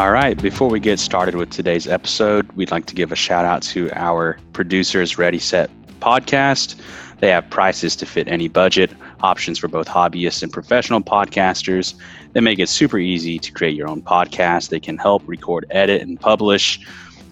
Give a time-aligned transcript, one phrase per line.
[0.00, 3.44] All right, before we get started with today's episode, we'd like to give a shout
[3.44, 5.68] out to our producers, Ready Set
[6.00, 6.80] Podcast.
[7.18, 11.92] They have prices to fit any budget, options for both hobbyists and professional podcasters.
[12.32, 14.70] They make it super easy to create your own podcast.
[14.70, 16.80] They can help record, edit, and publish.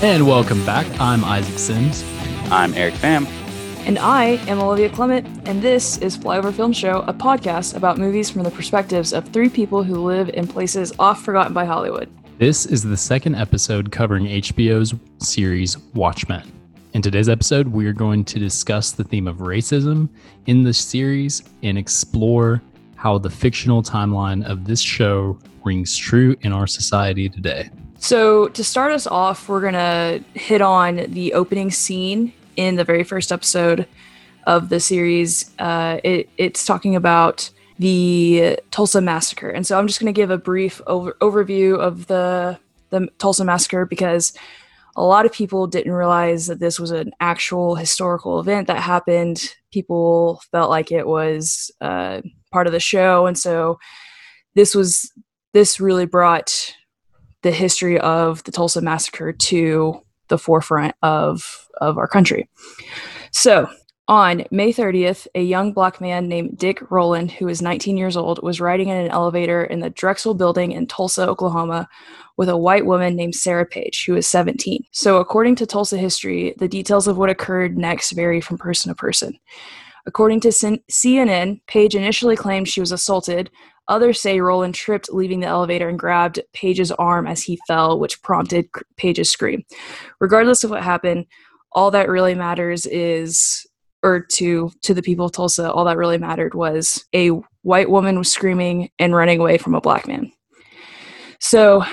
[0.00, 0.86] And welcome back.
[1.00, 2.04] I'm Isaac Sims.
[2.50, 3.26] I'm Eric Pham.
[3.86, 8.28] And I am Olivia Clement, and this is Flyover Film Show, a podcast about movies
[8.28, 12.10] from the perspectives of three people who live in places oft forgotten by Hollywood.
[12.38, 16.57] This is the second episode covering HBO's series Watchmen.
[16.94, 20.08] In today's episode, we are going to discuss the theme of racism
[20.46, 22.62] in the series and explore
[22.96, 27.68] how the fictional timeline of this show rings true in our society today.
[27.98, 32.84] So, to start us off, we're going to hit on the opening scene in the
[32.84, 33.86] very first episode
[34.46, 35.50] of the series.
[35.58, 40.30] Uh, it, it's talking about the Tulsa massacre, and so I'm just going to give
[40.30, 42.58] a brief over, overview of the
[42.90, 44.32] the Tulsa massacre because
[44.98, 49.54] a lot of people didn't realize that this was an actual historical event that happened.
[49.72, 53.78] People felt like it was uh, part of the show, and so
[54.56, 55.10] this was
[55.54, 56.74] this really brought
[57.42, 62.48] the history of the Tulsa massacre to the forefront of of our country.
[63.30, 63.68] So,
[64.08, 68.42] on May 30th, a young black man named Dick Rowland, who was 19 years old,
[68.42, 71.86] was riding in an elevator in the Drexel building in Tulsa, Oklahoma,
[72.38, 74.82] with a white woman named Sarah Page, who was 17.
[74.92, 78.94] So, according to Tulsa history, the details of what occurred next vary from person to
[78.94, 79.38] person.
[80.06, 83.50] According to CNN, Page initially claimed she was assaulted.
[83.88, 88.22] Others say Rowland tripped leaving the elevator and grabbed Page's arm as he fell, which
[88.22, 89.64] prompted Page's scream.
[90.18, 91.26] Regardless of what happened,
[91.72, 93.66] all that really matters is
[94.02, 97.30] or to to the people of Tulsa, all that really mattered was a
[97.62, 100.32] white woman was screaming and running away from a black man.
[101.40, 101.84] So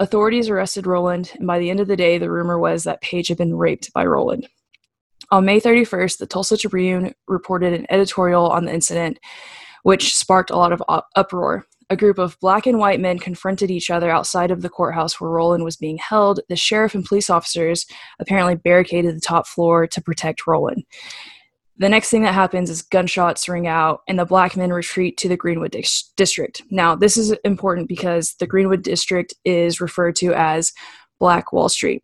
[0.00, 3.28] authorities arrested Rowland, and by the end of the day, the rumor was that Page
[3.28, 4.48] had been raped by Rowland.
[5.30, 9.18] On May 31st, the Tulsa Tribune reported an editorial on the incident,
[9.82, 10.82] which sparked a lot of
[11.16, 11.66] uproar.
[11.90, 15.30] A group of black and white men confronted each other outside of the courthouse where
[15.30, 16.40] Rowland was being held.
[16.48, 17.86] The sheriff and police officers
[18.20, 20.84] apparently barricaded the top floor to protect Rowland.
[21.78, 25.28] The next thing that happens is gunshots ring out and the black men retreat to
[25.28, 26.62] the Greenwood dis- district.
[26.70, 30.72] Now, this is important because the Greenwood district is referred to as
[31.20, 32.02] Black Wall Street.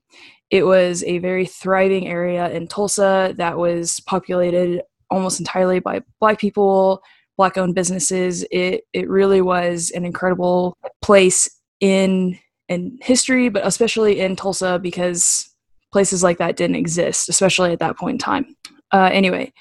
[0.50, 6.38] It was a very thriving area in Tulsa that was populated almost entirely by black
[6.38, 7.02] people,
[7.36, 8.44] black owned businesses.
[8.50, 11.48] It it really was an incredible place
[11.80, 15.50] in in history, but especially in Tulsa because
[15.92, 18.56] places like that didn't exist, especially at that point in time.
[18.92, 19.52] Uh, anyway,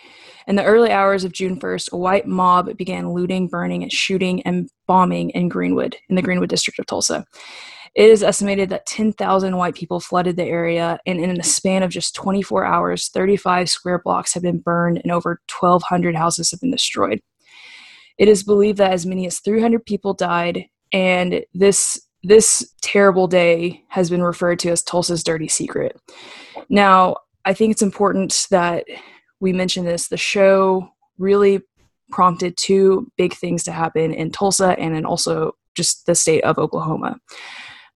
[0.47, 4.41] in the early hours of June 1st, a white mob began looting, burning, and shooting
[4.43, 7.25] and bombing in Greenwood, in the Greenwood district of Tulsa.
[7.95, 11.91] It is estimated that 10,000 white people flooded the area, and in a span of
[11.91, 16.71] just 24 hours, 35 square blocks have been burned and over 1,200 houses have been
[16.71, 17.21] destroyed.
[18.17, 23.83] It is believed that as many as 300 people died, and this this terrible day
[23.89, 25.99] has been referred to as Tulsa's dirty secret.
[26.69, 28.85] Now, I think it's important that
[29.43, 30.07] we mentioned this.
[30.07, 31.61] The show really
[32.09, 36.57] prompted two big things to happen in Tulsa and then also just the state of
[36.57, 37.19] Oklahoma.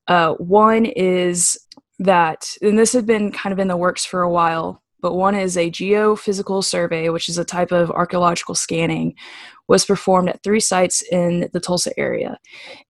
[0.10, 1.58] Uh, one is
[2.00, 5.36] that, and this had been kind of in the works for a while, but one
[5.36, 9.16] is a geophysical survey, which is a type of archaeological scanning,
[9.70, 12.38] was performed at three sites in the Tulsa area,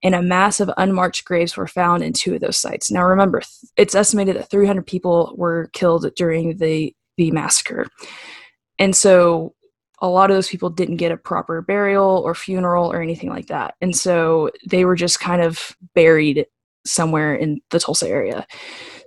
[0.01, 2.90] and a mass of unmarked graves were found in two of those sites.
[2.90, 3.41] Now, remember,
[3.75, 7.88] it's estimated that 300 people were killed during the the massacre,
[8.80, 9.54] and so
[10.00, 13.47] a lot of those people didn't get a proper burial or funeral or anything like
[13.47, 16.46] that, and so they were just kind of buried
[16.85, 18.47] somewhere in the Tulsa area.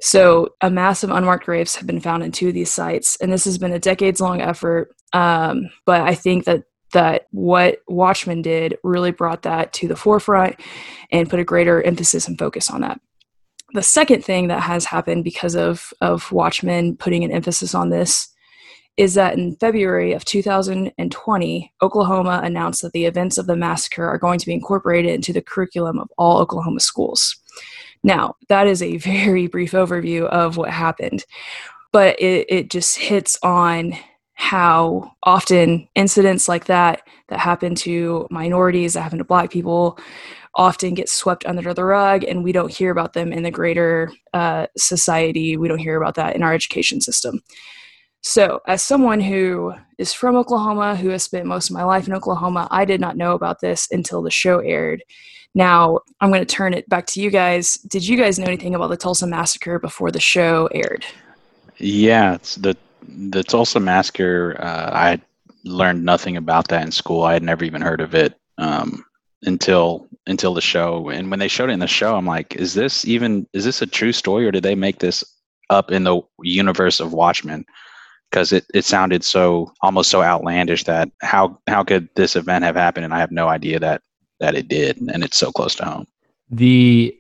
[0.00, 3.32] So, a mass of unmarked graves have been found in two of these sites, and
[3.32, 4.94] this has been a decades long effort.
[5.12, 10.56] Um, but I think that that what Watchmen did really brought that to the forefront
[11.12, 13.00] and put a greater emphasis and focus on that.
[13.73, 18.28] The second thing that has happened because of, of Watchmen putting an emphasis on this
[19.00, 24.19] is that in February of 2020, Oklahoma announced that the events of the massacre are
[24.19, 27.35] going to be incorporated into the curriculum of all Oklahoma schools.
[28.02, 31.25] Now, that is a very brief overview of what happened,
[31.93, 33.97] but it, it just hits on
[34.35, 39.99] how often incidents like that that happen to minorities, that happen to black people,
[40.56, 44.12] often get swept under the rug and we don't hear about them in the greater
[44.35, 45.56] uh, society.
[45.56, 47.41] We don't hear about that in our education system.
[48.22, 52.14] So, as someone who is from Oklahoma, who has spent most of my life in
[52.14, 55.02] Oklahoma, I did not know about this until the show aired.
[55.55, 57.78] Now, I'm going to turn it back to you guys.
[57.78, 61.05] Did you guys know anything about the Tulsa Massacre before the show aired?
[61.78, 62.76] Yeah, it's the
[63.08, 64.56] the Tulsa Massacre.
[64.61, 65.20] Uh, I
[65.64, 67.23] learned nothing about that in school.
[67.23, 69.05] I had never even heard of it um,
[69.43, 71.08] until until the show.
[71.08, 73.82] And when they showed it in the show, I'm like, is this even is this
[73.82, 75.25] a true story, or did they make this
[75.70, 77.64] up in the universe of Watchmen?
[78.30, 82.76] Because it, it sounded so almost so outlandish that how how could this event have
[82.76, 83.04] happened?
[83.04, 84.02] And I have no idea that
[84.38, 86.06] that it did, and it's so close to home.
[86.50, 87.16] The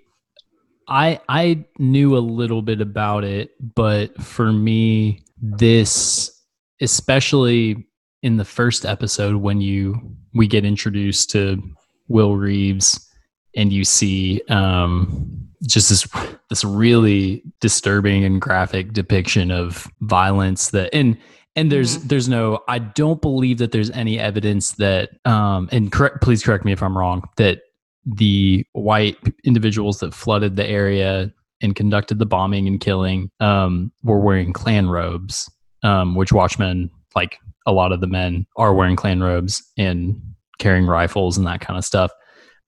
[0.88, 6.36] I I knew a little bit about it, but for me, this
[6.80, 7.86] especially
[8.22, 11.62] in the first episode when you we get introduced to
[12.08, 13.08] Will Reeves
[13.56, 16.08] and you see um, just this
[16.48, 21.16] this really disturbing and graphic depiction of violence that and
[21.56, 22.08] and there's mm-hmm.
[22.08, 26.64] there's no I don't believe that there's any evidence that um and correct please correct
[26.64, 27.60] me if I'm wrong that
[28.06, 34.20] the white individuals that flooded the area and conducted the bombing and killing um, were
[34.20, 35.50] wearing Klan robes,
[35.82, 40.20] um, which Watchmen, like a lot of the men, are wearing Klan robes and
[40.58, 42.10] carrying rifles and that kind of stuff.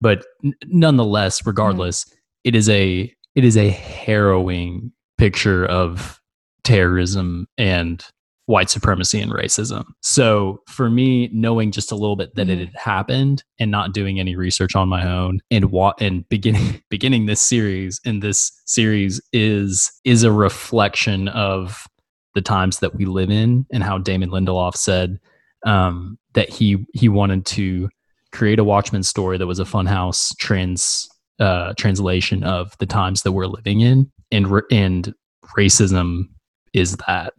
[0.00, 2.16] But n- nonetheless, regardless, mm-hmm.
[2.44, 6.20] It is a it is a harrowing picture of
[6.64, 8.04] terrorism and
[8.46, 9.84] white supremacy and racism.
[10.00, 12.60] So for me, knowing just a little bit that mm-hmm.
[12.60, 16.82] it had happened and not doing any research on my own and what and beginning
[16.90, 21.86] beginning this series and this series is is a reflection of
[22.34, 25.20] the times that we live in and how Damon Lindelof said
[25.64, 27.88] um, that he he wanted to
[28.32, 31.08] create a Watchmen story that was a funhouse trans
[31.42, 35.12] uh, translation of the times that we're living in and and
[35.56, 36.24] racism
[36.72, 37.34] is that.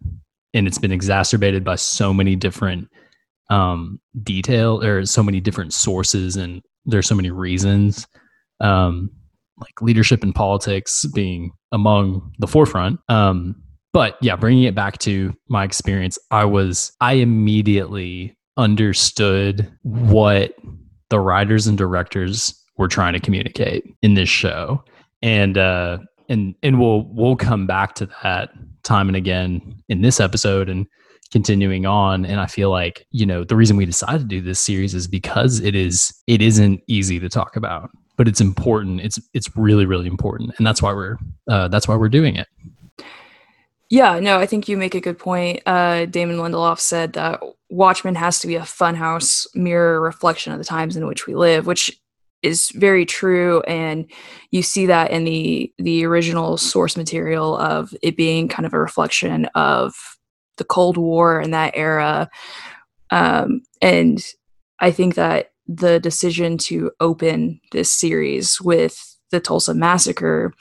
[0.54, 2.88] And it's been exacerbated by so many different
[3.50, 8.06] um, detail or so many different sources and there's so many reasons
[8.60, 9.10] um,
[9.58, 13.00] like leadership and politics being among the forefront.
[13.10, 13.56] Um,
[13.94, 20.56] but yeah bringing it back to my experience i was i immediately understood what
[21.10, 24.84] the writers and directors were trying to communicate in this show.
[25.22, 26.00] And uh
[26.30, 28.52] and and we'll we'll come back to that
[28.84, 30.86] time and again in this episode and
[31.32, 32.26] continuing on.
[32.26, 35.08] And i feel like you know the reason we decided to do this series is
[35.08, 39.02] because it is it isn't easy to talk about but it's important.
[39.02, 40.54] It's it's really really important.
[40.58, 41.18] And that's why we're
[41.48, 42.48] uh, that's why we're doing it.
[43.90, 45.62] Yeah no i think you make a good point.
[45.66, 50.66] Uh, damon lindelof said that watchmen has to be a funhouse mirror reflection of the
[50.66, 52.00] times in which we live which
[52.44, 54.06] is very true and
[54.52, 58.80] you see that in the the original source material of it being kind of a
[58.80, 59.96] reflection of
[60.58, 62.30] the cold war and that era.
[63.10, 64.24] Um, and
[64.80, 70.54] i think that the decision to open this series with the tulsa massacre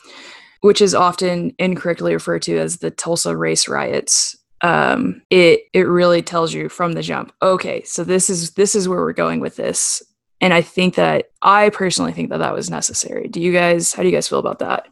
[0.61, 6.23] which is often incorrectly referred to as the tulsa race riots um, it it really
[6.23, 9.57] tells you from the jump okay so this is this is where we're going with
[9.57, 10.03] this
[10.43, 13.29] and I think that I personally think that that was necessary.
[13.29, 14.89] Do you guys, how do you guys feel about that?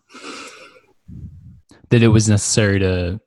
[1.91, 3.21] That it was necessary to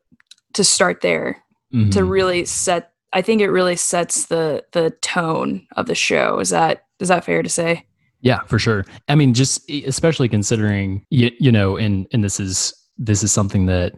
[0.53, 1.89] to start there mm-hmm.
[1.89, 2.93] to really set.
[3.11, 6.39] I think it really sets the the tone of the show.
[6.39, 7.85] Is that is that fair to say?
[8.21, 8.85] Yeah, for sure.
[9.09, 13.65] I mean, just especially considering you, you know, and and this is this is something
[13.65, 13.95] that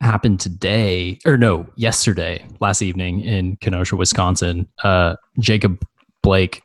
[0.00, 4.68] happened today or no, yesterday, last evening in Kenosha, Wisconsin.
[4.84, 5.84] Uh, Jacob
[6.22, 6.62] Blake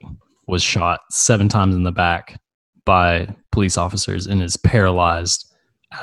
[0.48, 2.40] was shot seven times in the back
[2.86, 5.50] by police officers and is paralyzed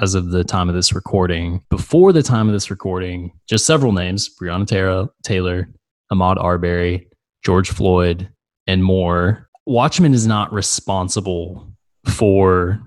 [0.01, 1.63] as of the time of this recording.
[1.69, 5.69] Before the time of this recording, just several names Breonna Taylor, Taylor
[6.13, 7.09] Ahmaud Arbery,
[7.45, 8.29] George Floyd,
[8.67, 9.49] and more.
[9.67, 11.73] Watchmen is not responsible
[12.07, 12.81] for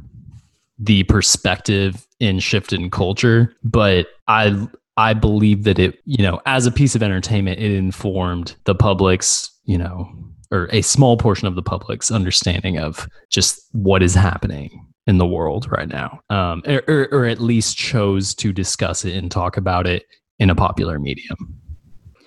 [0.80, 6.66] the perspective in shift in culture, but I I believe that it, you know, as
[6.66, 10.08] a piece of entertainment, it informed the public's, you know,
[10.54, 15.26] or a small portion of the public's understanding of just what is happening in the
[15.26, 19.58] world right now, um, or, or, or at least chose to discuss it and talk
[19.58, 20.06] about it
[20.38, 21.36] in a popular medium.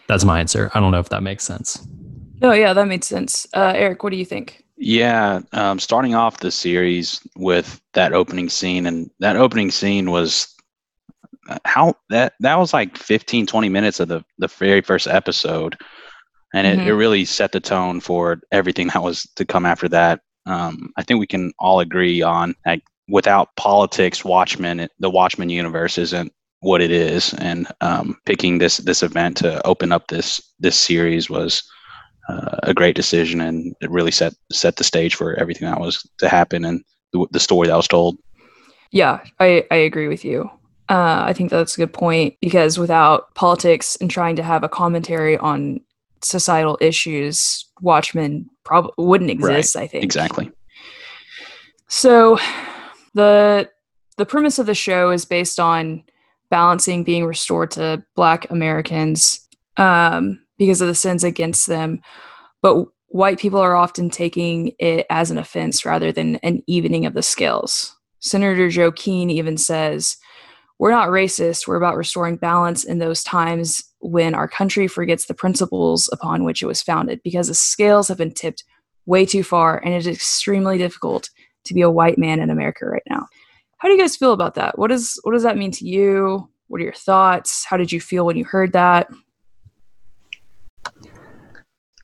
[0.09, 0.71] That's my answer.
[0.75, 1.87] I don't know if that makes sense.
[2.43, 3.47] No, yeah, that makes sense.
[3.55, 4.65] Uh, Eric, what do you think?
[4.77, 10.53] Yeah, um, starting off the series with that opening scene, and that opening scene was
[11.65, 15.77] how that that was like 15 20 minutes of the the very first episode
[16.55, 16.87] and it, Mhm.
[16.87, 21.03] it really set the tone for everything that was to come after that um, i
[21.03, 26.81] think we can all agree on like without politics watchmen the watchmen universe isn't what
[26.81, 31.63] it is and um, picking this this event to open up this this series was
[32.29, 36.05] uh, a great decision and it really set set the stage for everything that was
[36.19, 38.17] to happen and the, the story that was told
[38.91, 40.51] Yeah, I, I agree with you.
[40.89, 44.69] Uh, I think that's a good point because without politics and trying to have a
[44.69, 45.81] commentary on
[46.23, 49.77] societal issues, Watchmen probably wouldn't exist.
[49.77, 50.51] I think exactly
[51.89, 52.39] So,
[53.15, 53.71] the
[54.17, 56.03] the premise of the show is based on
[56.51, 59.47] balancing being restored to Black Americans
[59.77, 62.01] um, because of the sins against them,
[62.63, 67.15] but white people are often taking it as an offense rather than an evening of
[67.15, 67.95] the scales.
[68.21, 70.17] Senator Joe Keene even says,
[70.79, 71.69] "We're not racist.
[71.69, 76.63] We're about restoring balance in those times when our country forgets the principles upon which
[76.63, 78.65] it was founded, because the scales have been tipped."
[79.09, 81.31] Way too far, and it is extremely difficult
[81.65, 83.29] to be a white man in America right now.
[83.79, 84.77] How do you guys feel about that?
[84.79, 86.49] What is what does that mean to you?
[86.67, 87.65] What are your thoughts?
[87.65, 89.09] How did you feel when you heard that?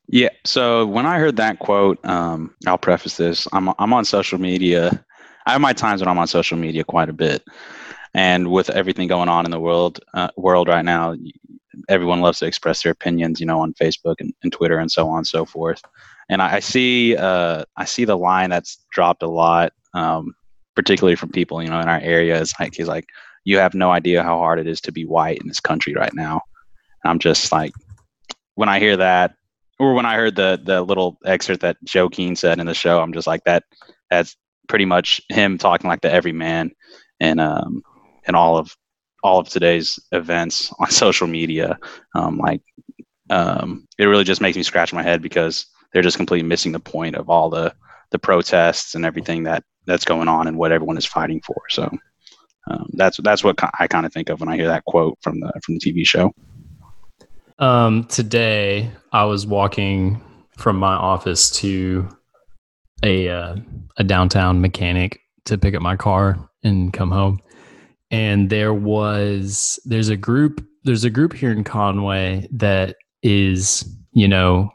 [0.06, 0.28] Yeah.
[0.44, 3.48] So when I heard that quote, um, I'll preface this.
[3.52, 5.04] I'm I'm on social media.
[5.46, 7.42] I have my times when I'm on social media quite a bit,
[8.14, 11.16] and with everything going on in the world uh, world right now,
[11.88, 13.40] everyone loves to express their opinions.
[13.40, 15.82] You know, on Facebook and, and Twitter and so on and so forth.
[16.28, 20.34] And I, I see uh, I see the line that's dropped a lot, um,
[20.74, 22.40] particularly from people you know in our area.
[22.40, 23.06] Is like he's like,
[23.44, 26.14] you have no idea how hard it is to be white in this country right
[26.14, 26.40] now.
[27.02, 27.72] And I'm just like,
[28.54, 29.34] when I hear that
[29.78, 33.00] or when I heard the the little excerpt that Joe Keene said in the show,
[33.00, 33.64] I'm just like that.
[34.10, 34.36] That's
[34.68, 36.70] pretty much him talking like the everyman,
[37.20, 37.82] and um,
[38.26, 38.76] and all of
[39.22, 41.78] all of today's events on social media.
[42.14, 42.62] Um, like,
[43.30, 46.80] um, it really just makes me scratch my head because they're just completely missing the
[46.80, 47.74] point of all the
[48.10, 51.62] the protests and everything that that's going on and what everyone is fighting for.
[51.70, 51.90] So.
[52.70, 55.40] Um, that's that's what I kind of think of when I hear that quote from
[55.40, 56.32] the from the TV show.
[57.58, 60.20] Um, today I was walking
[60.56, 62.08] from my office to
[63.02, 63.56] a uh,
[63.96, 67.40] a downtown mechanic to pick up my car and come home,
[68.12, 74.28] and there was there's a group there's a group here in Conway that is you
[74.28, 74.70] know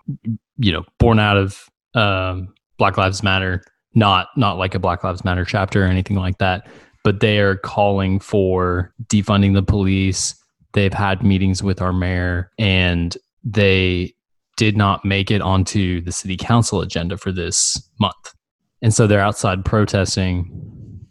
[0.57, 3.63] you know born out of um, Black Lives Matter,
[3.93, 6.67] not not like a Black Lives Matter chapter or anything like that,
[7.03, 10.35] but they are calling for defunding the police
[10.73, 14.13] they've had meetings with our mayor and they
[14.57, 18.33] did not make it onto the city council agenda for this month.
[18.81, 20.51] And so they're outside protesting.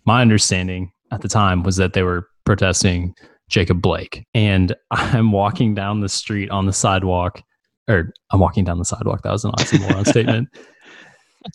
[0.04, 3.14] My understanding at the time was that they were protesting
[3.48, 4.26] Jacob Blake.
[4.34, 7.42] And I'm walking down the street on the sidewalk,
[7.88, 9.22] or I'm walking down the sidewalk.
[9.22, 10.48] That was an awesome oxymoron statement.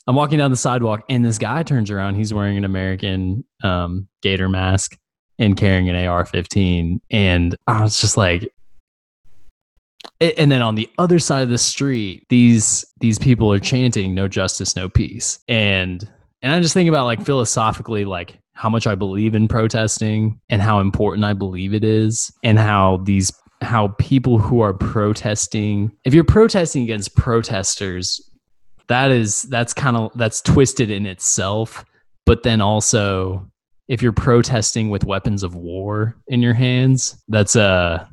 [0.08, 2.16] I'm walking down the sidewalk, and this guy turns around.
[2.16, 4.98] He's wearing an American um, gator mask
[5.38, 8.50] and carrying an AR-15, and I was just like,
[10.22, 14.28] and then on the other side of the street, these these people are chanting "No
[14.28, 16.10] justice, no peace," and
[16.42, 20.62] and I just think about like philosophically, like how much I believe in protesting and
[20.62, 23.32] how important I believe it is, and how these
[23.62, 28.20] how people who are protesting, if you're protesting against protesters,
[28.88, 31.86] that is that's kind of that's twisted in itself.
[32.26, 33.48] But then also
[33.88, 38.06] if you're protesting with weapons of war in your hands that's uh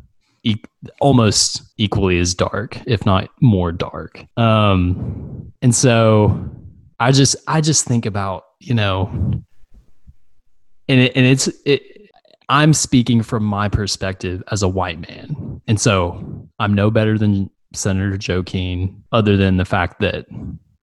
[0.42, 0.56] e-
[1.00, 4.24] almost equally as dark if not more dark.
[4.36, 6.50] Um and so
[7.00, 9.10] i just i just think about you know
[10.88, 12.10] and it, and it's it
[12.48, 17.50] i'm speaking from my perspective as a white man and so i'm no better than
[17.74, 20.26] senator joe keene other than the fact that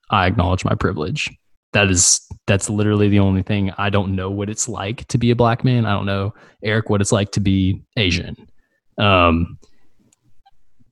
[0.10, 1.32] I acknowledge my privilege.
[1.74, 3.72] That is that's literally the only thing.
[3.78, 5.86] I don't know what it's like to be a black man.
[5.86, 6.34] I don't know,
[6.64, 8.36] Eric, what it's like to be Asian.
[8.98, 9.58] Um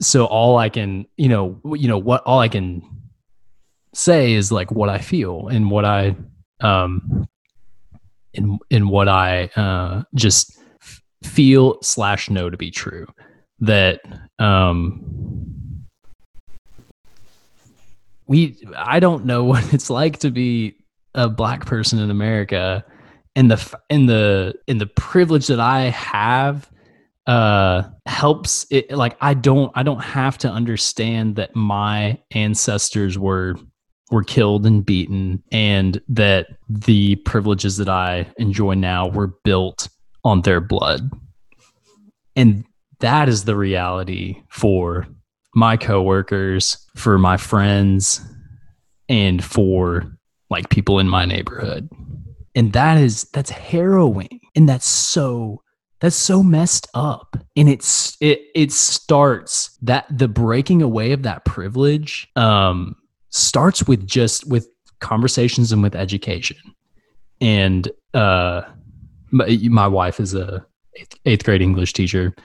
[0.02, 2.82] so all I can, you know, you know what all I can
[3.94, 6.18] say is like what I feel and what I
[6.60, 7.28] um
[8.34, 10.58] in in what I uh just
[11.24, 13.08] feel slash know to be true.
[13.60, 14.02] That
[14.40, 15.84] um
[18.28, 20.78] we I don't know what it's like to be
[21.16, 22.84] a black person in America
[23.36, 26.70] and the in the in the privilege that I have
[27.26, 33.56] uh helps it like I don't I don't have to understand that my ancestors were
[34.14, 39.90] were killed and beaten and that the privileges that I enjoy now were built
[40.24, 41.10] on their blood.
[42.36, 42.64] And
[43.00, 45.08] that is the reality for
[45.56, 48.22] my coworkers, for my friends,
[49.10, 50.16] and for
[50.50, 51.90] like people in my neighborhood.
[52.56, 54.42] And that is that's harrowing.
[54.56, 55.64] And that's so
[56.02, 57.36] that's so messed up.
[57.56, 62.96] And it's it it starts that the breaking away of that privilege um
[63.34, 64.68] starts with just with
[65.00, 66.58] conversations and with education.
[67.42, 68.62] And uh
[69.32, 70.66] my, my wife is a
[71.26, 72.36] eighth, grade English teacher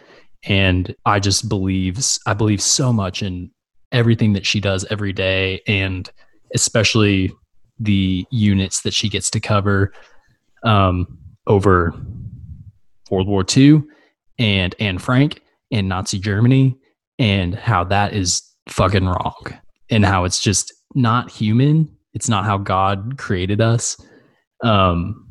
[0.44, 3.50] and I just believes I believe so much in
[3.92, 6.10] everything that she does every day and
[6.54, 7.32] especially
[7.78, 9.92] the units that she gets to cover
[10.64, 11.94] um, over
[13.10, 13.82] World War II
[14.38, 16.76] and Anne Frank and Nazi Germany
[17.18, 19.58] and how that is fucking wrong
[19.90, 21.96] and how it's just not human.
[22.12, 23.96] It's not how God created us.
[24.62, 25.28] Um,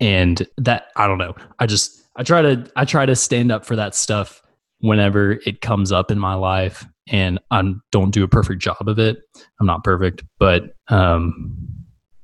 [0.00, 1.34] and that I don't know.
[1.58, 4.42] I just I try to I try to stand up for that stuff
[4.80, 8.98] whenever it comes up in my life and I don't do a perfect job of
[8.98, 9.18] it.
[9.60, 11.56] I'm not perfect, but um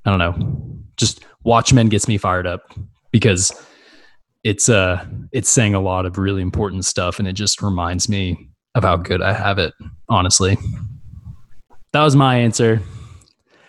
[0.05, 0.83] I don't know.
[0.97, 2.75] Just Watchmen gets me fired up
[3.13, 3.53] because
[4.43, 8.51] it's uh it's saying a lot of really important stuff and it just reminds me
[8.75, 9.73] of how good I have it,
[10.09, 10.59] honestly.
[11.93, 12.81] That was my answer.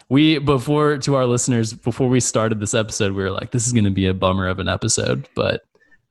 [0.09, 3.73] We before to our listeners, before we started this episode, we were like, this is
[3.73, 5.61] gonna be a bummer of an episode, but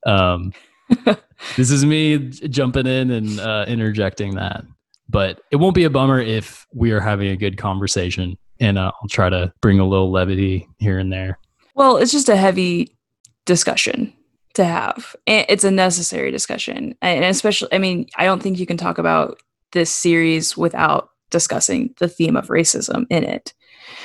[0.07, 0.53] um,
[1.57, 4.65] this is me jumping in and uh, interjecting that.
[5.09, 8.93] But it won't be a bummer if we are having a good conversation, and uh,
[9.01, 11.39] I'll try to bring a little levity here and there.
[11.75, 12.97] Well, it's just a heavy
[13.45, 14.13] discussion
[14.55, 15.15] to have.
[15.27, 16.95] And it's a necessary discussion.
[17.03, 19.41] And especially, I mean, I don't think you can talk about
[19.73, 23.55] this series without discussing the theme of racism in it.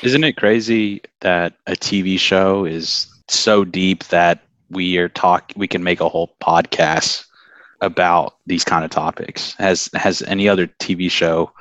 [0.04, 5.68] Isn't it crazy that a TV show is so deep that we are talk we
[5.68, 7.26] can make a whole podcast
[7.82, 9.54] about these kind of topics.
[9.56, 11.52] Has has any other TV show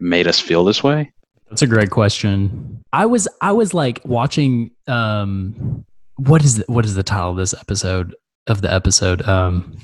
[0.00, 1.12] made us feel this way?
[1.48, 2.82] That's a great question.
[2.92, 5.84] I was I was like watching um
[6.16, 8.14] what is the, what is the title of this episode
[8.46, 9.76] of the episode um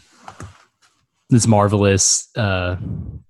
[1.30, 2.76] this marvelous uh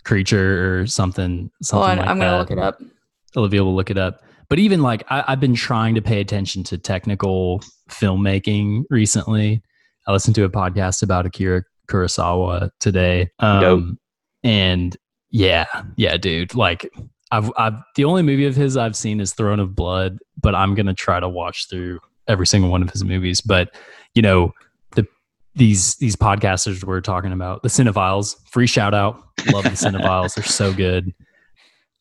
[0.04, 2.80] creature or something something oh, like I'm gonna look it up.
[3.36, 4.22] Olivia will look it up.
[4.48, 9.62] But even like I, I've been trying to pay attention to technical filmmaking recently.
[10.08, 13.30] I listened to a podcast about Akira Kurosawa today.
[13.38, 13.98] Um,
[14.42, 14.96] and
[15.30, 16.54] yeah, yeah, dude.
[16.54, 16.90] Like
[17.30, 20.74] I've, I've, the only movie of his I've seen is Throne of Blood, but I'm
[20.74, 23.40] going to try to watch through every single one of his movies.
[23.40, 23.74] But,
[24.14, 24.52] you know,
[25.54, 29.22] these, these podcasters we're talking about, the Cinephiles, free shout out.
[29.52, 30.34] Love the Cinephiles.
[30.34, 31.12] They're so good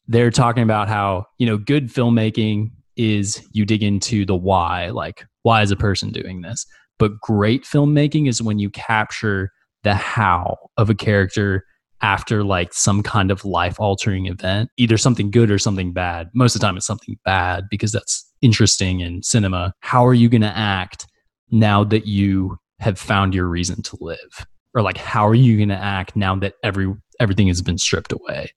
[0.09, 5.25] they're talking about how you know good filmmaking is you dig into the why like
[5.43, 6.65] why is a person doing this
[6.97, 9.51] but great filmmaking is when you capture
[9.83, 11.63] the how of a character
[12.01, 16.55] after like some kind of life altering event either something good or something bad most
[16.55, 20.41] of the time it's something bad because that's interesting in cinema how are you going
[20.41, 21.05] to act
[21.51, 25.69] now that you have found your reason to live or like how are you going
[25.69, 28.49] to act now that every everything has been stripped away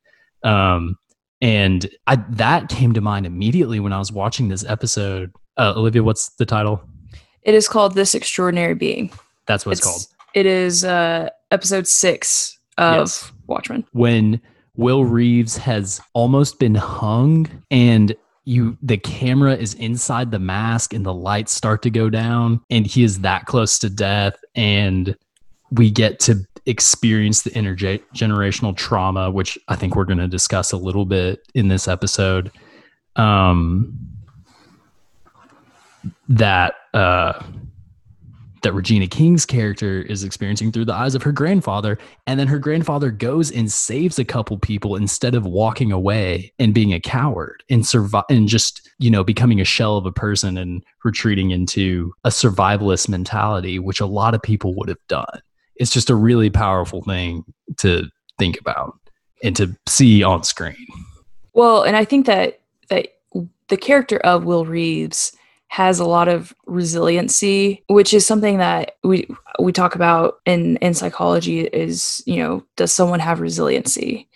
[0.42, 0.96] um
[1.42, 5.32] and I, that came to mind immediately when I was watching this episode.
[5.56, 6.80] Uh, Olivia, what's the title?
[7.42, 9.12] It is called This Extraordinary Being.
[9.46, 10.06] That's what it's, it's called.
[10.34, 13.32] It is uh, episode six of yes.
[13.48, 13.84] Watchmen.
[13.90, 14.40] When
[14.76, 21.06] Will Reeves has almost been hung and you the camera is inside the mask and
[21.06, 25.16] the lights start to go down and he is that close to death and
[25.70, 30.76] we get to experience the intergenerational trauma, which I think we're going to discuss a
[30.76, 32.50] little bit in this episode.
[33.16, 33.98] Um,
[36.28, 37.42] that uh,
[38.62, 42.58] that Regina King's character is experiencing through the eyes of her grandfather, and then her
[42.58, 47.62] grandfather goes and saves a couple people instead of walking away and being a coward
[47.70, 52.12] and survive and just you know becoming a shell of a person and retreating into
[52.24, 55.42] a survivalist mentality, which a lot of people would have done
[55.76, 57.44] it's just a really powerful thing
[57.78, 58.98] to think about
[59.42, 60.86] and to see on screen.
[61.54, 63.08] Well, and I think that that
[63.68, 65.36] the character of Will Reeves
[65.72, 69.26] has a lot of resiliency, which is something that we
[69.58, 74.28] we talk about in in psychology is, you know, does someone have resiliency?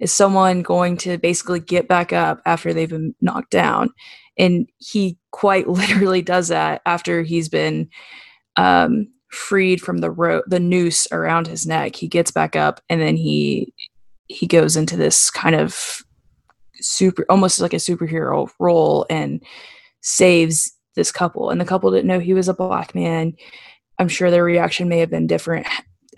[0.00, 3.90] Is someone going to basically get back up after they've been knocked down?
[4.38, 7.90] And he quite literally does that after he's been
[8.56, 11.96] um, freed from the the noose around his neck.
[11.96, 13.74] He gets back up and then he
[14.28, 16.02] he goes into this kind of
[16.76, 19.42] super almost like a superhero role and
[20.00, 21.48] saves this couple.
[21.48, 23.34] And the couple didn't know he was a black man.
[23.98, 25.66] I'm sure their reaction may have been different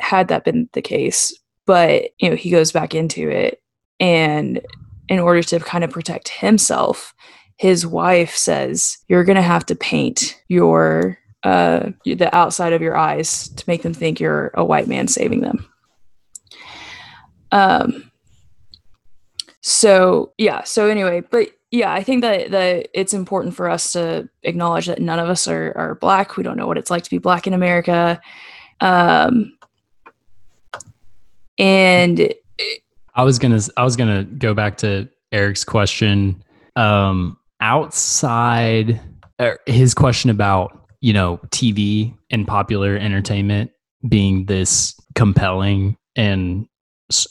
[0.01, 1.33] had that been the case.
[1.67, 3.63] But you know, he goes back into it,
[4.01, 4.61] and
[5.09, 7.15] in order to kind of protect himself,
[7.59, 12.97] his wife says, "You're going to have to paint your uh, the outside of your
[12.97, 15.69] eyes to make them think you're a white man saving them."
[17.53, 18.11] Um.
[19.61, 20.65] So yeah.
[20.65, 25.01] So anyway, but yeah, I think that that it's important for us to acknowledge that
[25.01, 26.37] none of us are are black.
[26.37, 28.21] We don't know what it's like to be black in America.
[28.81, 29.57] Um.
[31.59, 32.33] And
[33.15, 36.43] I was gonna I was gonna go back to Eric's question.
[36.75, 39.01] Um, outside
[39.41, 43.71] er, his question about you know TV and popular entertainment
[44.09, 46.67] being this compelling and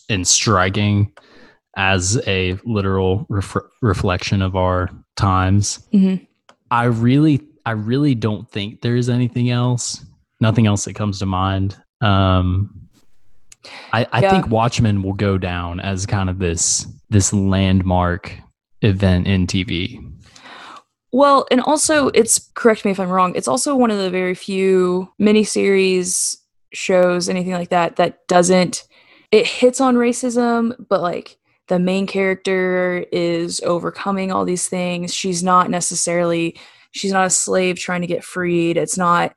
[0.10, 1.12] and striking
[1.80, 5.80] as a literal ref- reflection of our times.
[5.94, 6.28] Mhm.
[6.70, 10.04] I really I really don't think there is anything else.
[10.42, 11.78] Nothing else that comes to mind.
[12.02, 12.70] Um,
[13.94, 14.32] I, I Yeah.
[14.32, 18.34] think Watchmen will go down as kind of this this landmark
[18.82, 20.00] event in TV.
[21.14, 23.34] Well, and also it's correct me if I'm wrong.
[23.36, 26.36] It's also one of the very few miniseries
[26.74, 28.84] shows, anything like that, that doesn't
[29.32, 31.38] it hits on racism, but like
[31.70, 35.14] the main character is overcoming all these things.
[35.14, 36.58] She's not necessarily
[36.92, 38.76] she's not a slave trying to get freed.
[38.76, 39.34] It's not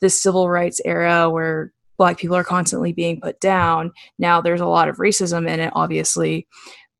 [0.00, 3.92] the civil rights era where black people are constantly being put down.
[4.18, 6.48] Now there's a lot of racism in it, obviously,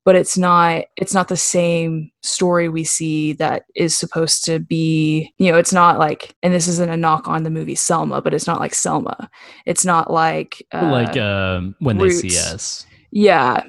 [0.05, 5.33] but it's not it's not the same story we see that is supposed to be
[5.37, 8.33] you know it's not like and this isn't a knock on the movie selma but
[8.33, 9.29] it's not like selma
[9.65, 12.87] it's not like uh, like um, when they see us.
[13.11, 13.63] yeah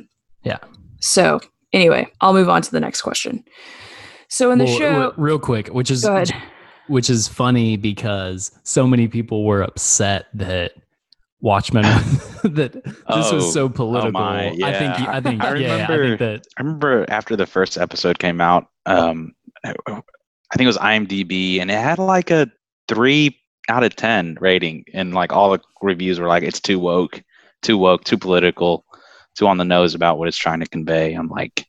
[0.45, 0.59] Yeah.
[1.01, 1.41] So
[1.73, 3.45] anyway i'll move on to the next question
[4.29, 6.07] so in the Well, show real quick, which is
[6.89, 10.73] which is funny because so many people were upset that
[11.41, 11.83] Watchmen
[12.45, 14.13] that this Oh, was so political.
[14.13, 15.09] my, I think.
[15.09, 18.41] I think I yeah, I remember- think that I remember after the first episode came
[18.41, 19.35] out, um,
[19.65, 19.73] I
[20.57, 22.51] think it was IMDb, and it had like a
[22.89, 23.39] three
[23.71, 27.23] out of ten rating, and like all the reviews were like, "It's too woke,
[27.63, 28.85] too woke, too political,
[29.39, 31.67] too on the nose about what it's trying to convey." I'm like,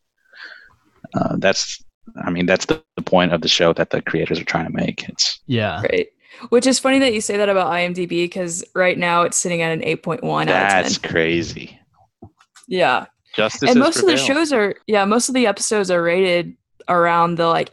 [1.13, 1.83] uh, that's,
[2.23, 4.73] I mean, that's the, the point of the show that the creators are trying to
[4.73, 5.07] make.
[5.07, 5.81] It's yeah.
[5.81, 6.07] right
[6.47, 9.71] which is funny that you say that about imdb because right now it's sitting at
[9.71, 10.53] an 8.1 out of 10
[10.83, 11.77] that's crazy.
[12.67, 13.05] yeah
[13.35, 16.55] Justice and has most of the shows are yeah most of the episodes are rated
[16.87, 17.71] around the like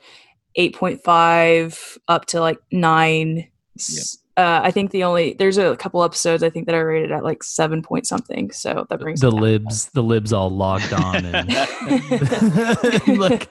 [0.58, 6.42] 8.5 up to like 9 S- uh, i think the only there's a couple episodes
[6.42, 9.86] i think that are rated at like 7 point something so that brings The libs,
[9.90, 11.48] the libs all logged on and
[13.06, 13.48] look,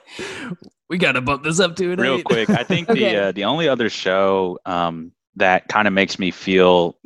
[0.88, 2.24] we gotta bump this up to an real eight.
[2.24, 3.00] quick i think Okay.
[3.12, 6.96] the uh, the only other show um that kind of makes me feel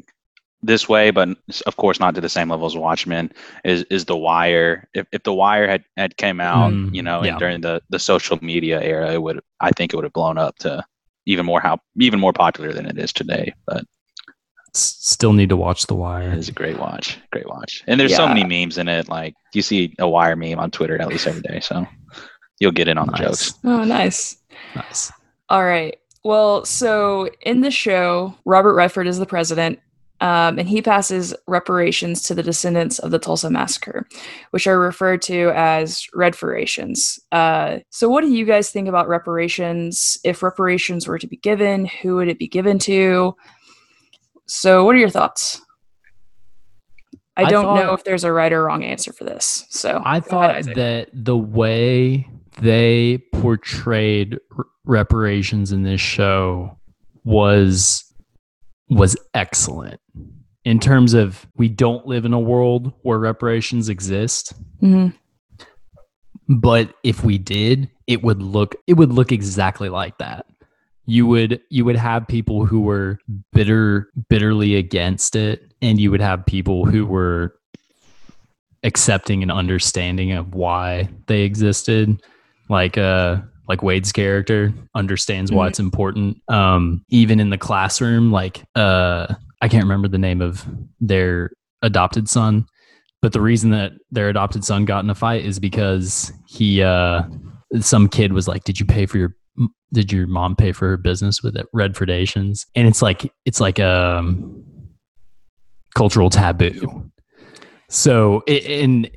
[0.62, 1.28] this way but
[1.66, 3.32] of course not to the same level as watchmen
[3.64, 7.24] is is the wire if, if the wire had had came out Mm, you know
[7.24, 7.38] yeah.
[7.38, 10.58] during the the social media era it would i think it would have blown up
[10.58, 10.84] to
[11.30, 13.84] even more how even more popular than it is today but
[14.72, 16.30] Still need to watch The Wire.
[16.30, 17.82] It's a great watch great watch.
[17.88, 19.08] And there's so many memes in it.
[19.08, 21.86] Like you see a wire meme on twitter at least every day so
[22.60, 23.52] you'll get in on the jokes.
[23.64, 24.36] Oh nice.
[24.76, 25.10] Nice.
[25.48, 25.98] all right.
[26.22, 29.80] Well so in the show robert redford is the president
[30.20, 34.06] um, and he passes reparations to the descendants of the Tulsa massacre,
[34.50, 37.18] which are referred to as Redfordations.
[37.32, 40.18] Uh, so, what do you guys think about reparations?
[40.24, 43.34] If reparations were to be given, who would it be given to?
[44.46, 45.60] So, what are your thoughts?
[47.36, 49.64] I I don't thought- know if there's a right or wrong answer for this.
[49.70, 52.28] So, I go ahead, thought that the way
[52.60, 56.76] they portrayed r- reparations in this show
[57.24, 58.04] was
[58.90, 60.00] was excellent.
[60.64, 64.52] In terms of we don't live in a world where reparations exist.
[64.82, 65.14] Mhm.
[66.48, 70.46] but if we did it would look it would look exactly like that.
[71.06, 73.18] You would you would have people who were
[73.52, 77.54] bitter bitterly against it and you would have people who were
[78.82, 82.20] accepting and understanding of why they existed.
[82.68, 85.70] Like uh like Wade's character understands why Mhm.
[85.70, 86.36] it's important.
[86.48, 89.26] Um even in the classroom like uh
[89.62, 90.66] I can't remember the name of
[91.00, 91.50] their
[91.82, 92.66] adopted son
[93.22, 97.22] but the reason that their adopted son got in a fight is because he uh
[97.80, 99.34] some kid was like did you pay for your
[99.92, 101.66] did your mom pay for her business with it?
[101.74, 104.64] Redfordations and it's like it's like a um,
[105.94, 107.10] cultural taboo.
[107.88, 109.10] So it, and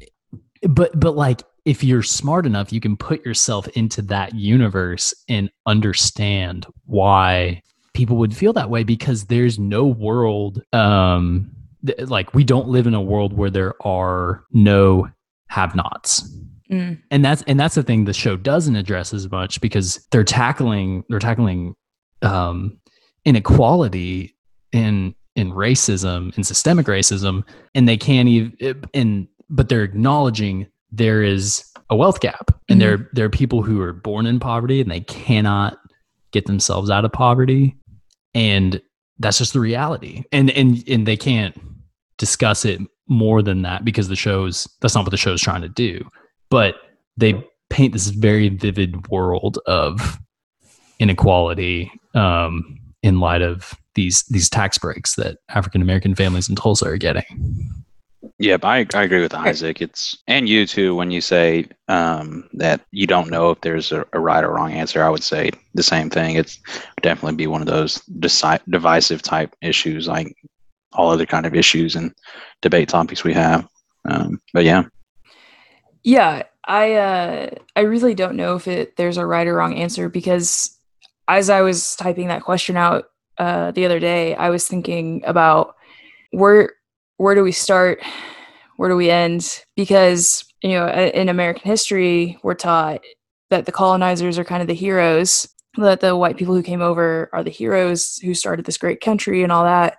[0.68, 5.50] but but like if you're smart enough you can put yourself into that universe and
[5.66, 7.62] understand why
[7.94, 11.52] people would feel that way because there's no world um
[11.86, 15.08] th- like we don't live in a world where there are no
[15.48, 16.28] have-nots.
[16.72, 17.00] Mm.
[17.12, 21.04] And that's and that's the thing the show doesn't address as much because they're tackling
[21.10, 21.76] they're tackling
[22.22, 22.80] um,
[23.26, 24.36] inequality
[24.72, 27.44] in in racism and systemic racism,
[27.76, 33.10] and they can't even and but they're acknowledging there is a wealth gap, and there
[33.14, 35.78] there are people who are born in poverty and they cannot
[36.32, 37.76] get themselves out of poverty,
[38.34, 38.82] and
[39.20, 41.60] that's just the reality, and and and they can't
[42.18, 42.80] discuss it
[43.10, 46.08] more than that because the show's that's not what the show's trying to do,
[46.50, 46.76] but
[47.18, 50.20] they paint this very vivid world of
[51.00, 56.86] inequality um, in light of these these tax breaks that African American families in Tulsa
[56.86, 57.84] are getting.
[58.40, 59.82] Yep, I, I agree with Isaac.
[59.82, 64.06] It's and you too when you say um, that you don't know if there's a,
[64.14, 65.04] a, right or wrong answer.
[65.04, 66.36] I would say the same thing.
[66.36, 66.60] It's
[67.02, 70.36] definitely be one of those deci- divisive type issues, like
[70.94, 72.14] all other kind of issues and
[72.62, 73.68] debate topics we have.
[74.06, 74.84] Um, but yeah,
[76.04, 80.08] yeah, I uh, I really don't know if it there's a right or wrong answer
[80.08, 80.78] because
[81.28, 83.06] as I was typing that question out
[83.38, 85.76] uh, the other day, I was thinking about
[86.32, 86.72] where
[87.18, 88.02] where do we start,
[88.78, 89.64] where do we end?
[89.76, 93.02] Because you know, in American history, we're taught
[93.50, 95.48] that the colonizers are kind of the heroes,
[95.78, 99.44] that the white people who came over are the heroes who started this great country
[99.44, 99.98] and all that.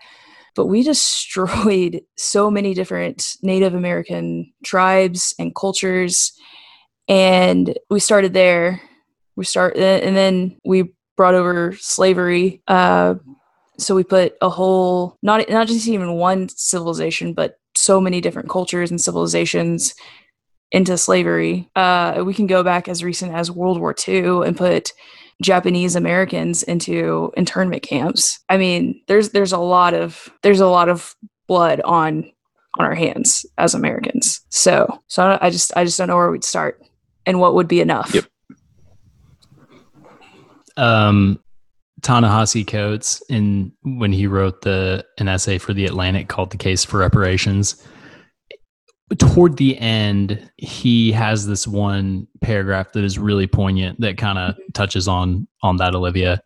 [0.57, 6.33] But we destroyed so many different Native American tribes and cultures,
[7.07, 8.81] and we started there.
[9.37, 12.63] We start, and then we brought over slavery.
[12.67, 13.17] Uh,
[13.79, 18.49] so we put a whole not not just even one civilization, but so many different
[18.49, 19.95] cultures and civilizations
[20.71, 21.69] into slavery.
[21.77, 24.93] Uh, we can go back as recent as World War II and put
[25.43, 28.41] Japanese Americans into internment camps.
[28.49, 31.15] I mean, there's there's a lot of there's a lot of
[31.47, 32.31] blood on
[32.79, 34.41] on our hands as Americans.
[34.51, 36.83] So so I just I just don't know where we'd start
[37.27, 38.15] and what would be enough.
[38.15, 38.25] Yep.
[40.77, 41.41] Um,
[42.05, 46.85] Ta-Nehisi Coates, in when he wrote the an essay for the Atlantic called "The Case
[46.85, 47.83] for Reparations,"
[49.19, 54.55] toward the end, he has this one paragraph that is really poignant that kind of
[54.75, 55.95] touches on on that.
[55.95, 56.41] Olivia,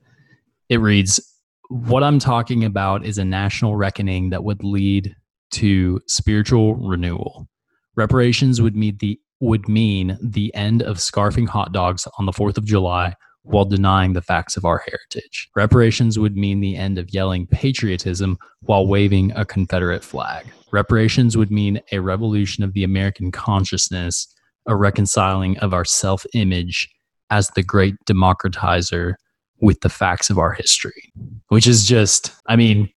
[0.68, 1.20] it reads,
[1.68, 5.14] "What I'm talking about is a national reckoning that would lead
[5.50, 7.48] to spiritual renewal.
[7.96, 12.58] Reparations would mean the would mean the end of scarfing hot dogs on the Fourth
[12.58, 13.14] of July."
[13.48, 15.48] While denying the facts of our heritage.
[15.56, 20.46] Reparations would mean the end of yelling patriotism while waving a Confederate flag.
[20.70, 24.32] Reparations would mean a revolution of the American consciousness,
[24.66, 26.88] a reconciling of our self image
[27.30, 29.14] as the great democratizer
[29.60, 31.12] with the facts of our history,
[31.48, 32.90] which is just, I mean,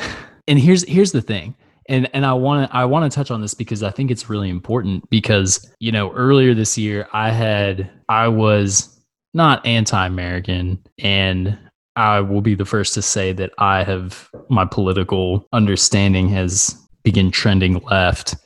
[0.48, 1.54] and here's here's the thing
[1.88, 4.28] and and I want to I want to touch on this because I think it's
[4.28, 8.97] really important because you know earlier this year I had I was
[9.34, 11.58] not anti-American, and
[11.96, 17.30] I will be the first to say that I have my political understanding has begun
[17.30, 18.36] trending left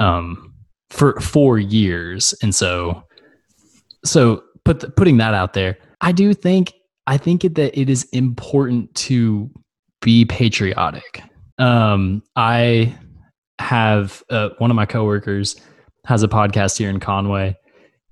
[0.00, 0.54] um,
[0.90, 3.02] for four years, and so
[4.04, 6.72] so put the, putting that out there, I do think
[7.06, 9.50] I think that it is important to
[10.02, 11.22] be patriotic.
[11.58, 12.96] Um, I
[13.58, 15.56] have uh, one of my coworkers
[16.04, 17.56] has a podcast here in Conway,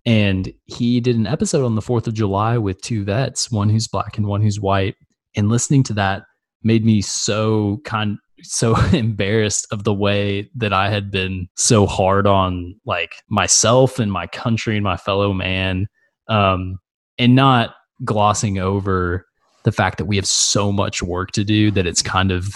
[0.07, 3.89] and he did an episode on the 4th of July with two vets, one who's
[3.89, 4.97] black and one who's white.
[5.35, 6.25] And listening to that
[6.63, 12.27] made me so kind so embarrassed of the way that I had been so hard
[12.27, 15.87] on like myself and my country and my fellow man.
[16.29, 16.79] Um,
[17.19, 19.27] and not glossing over
[19.63, 22.49] the fact that we have so much work to do that it's kind of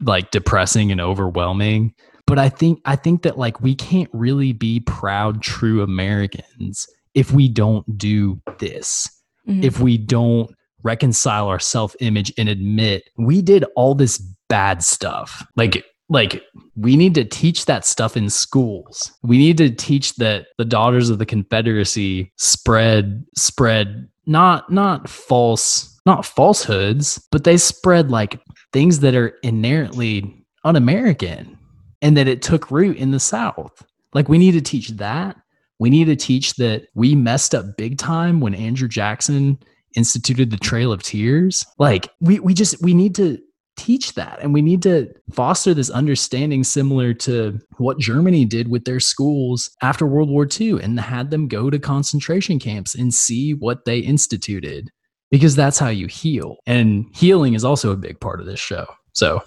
[0.00, 1.94] like depressing and overwhelming
[2.30, 7.32] but I think I think that like we can't really be proud true Americans if
[7.32, 9.08] we don't do this.
[9.48, 9.64] Mm-hmm.
[9.64, 10.48] If we don't
[10.84, 15.44] reconcile our self-image and admit we did all this bad stuff.
[15.56, 16.40] Like like
[16.76, 19.10] we need to teach that stuff in schools.
[19.24, 26.00] We need to teach that the daughters of the Confederacy spread spread not not false
[26.06, 28.40] not falsehoods, but they spread like
[28.72, 31.56] things that are inherently un-American
[32.02, 33.84] and that it took root in the South.
[34.12, 35.36] Like we need to teach that.
[35.78, 39.58] We need to teach that we messed up big time when Andrew Jackson
[39.96, 41.64] instituted the Trail of Tears.
[41.78, 43.38] Like we we just we need to
[43.76, 48.84] teach that and we need to foster this understanding similar to what Germany did with
[48.84, 53.52] their schools after World War II and had them go to concentration camps and see
[53.52, 54.90] what they instituted
[55.30, 56.58] because that's how you heal.
[56.66, 58.86] And healing is also a big part of this show.
[59.12, 59.42] So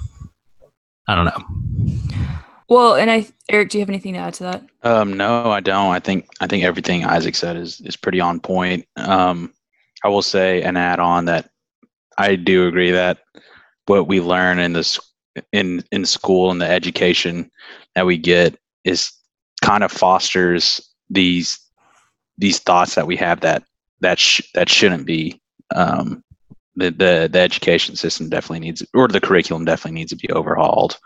[1.07, 2.13] I don't know.
[2.69, 4.63] Well, and I, Eric, do you have anything to add to that?
[4.83, 5.93] Um, no, I don't.
[5.93, 8.85] I think I think everything Isaac said is is pretty on point.
[8.95, 9.53] Um,
[10.03, 11.49] I will say and add on that
[12.17, 13.19] I do agree that
[13.85, 14.99] what we learn in this
[15.51, 17.51] in in school and the education
[17.95, 19.11] that we get is
[19.61, 21.59] kind of fosters these
[22.37, 23.63] these thoughts that we have that
[24.01, 25.41] that sh- that shouldn't be
[25.75, 26.23] um,
[26.75, 30.97] the, the the education system definitely needs or the curriculum definitely needs to be overhauled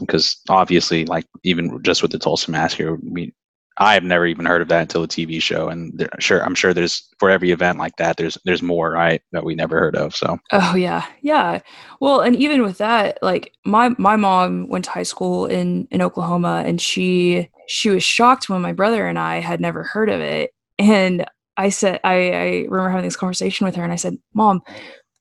[0.00, 3.32] because um, obviously like even just with the Tulsa massacre we
[3.80, 6.54] I have never even heard of that until a TV show, and there, sure, I'm
[6.54, 9.96] sure there's for every event like that, there's there's more right that we never heard
[9.96, 10.14] of.
[10.14, 10.38] So.
[10.52, 11.60] Oh yeah, yeah.
[11.98, 16.02] Well, and even with that, like my my mom went to high school in in
[16.02, 20.20] Oklahoma, and she she was shocked when my brother and I had never heard of
[20.20, 21.24] it, and
[21.60, 24.62] I said I I remember having this conversation with her, and I said, Mom,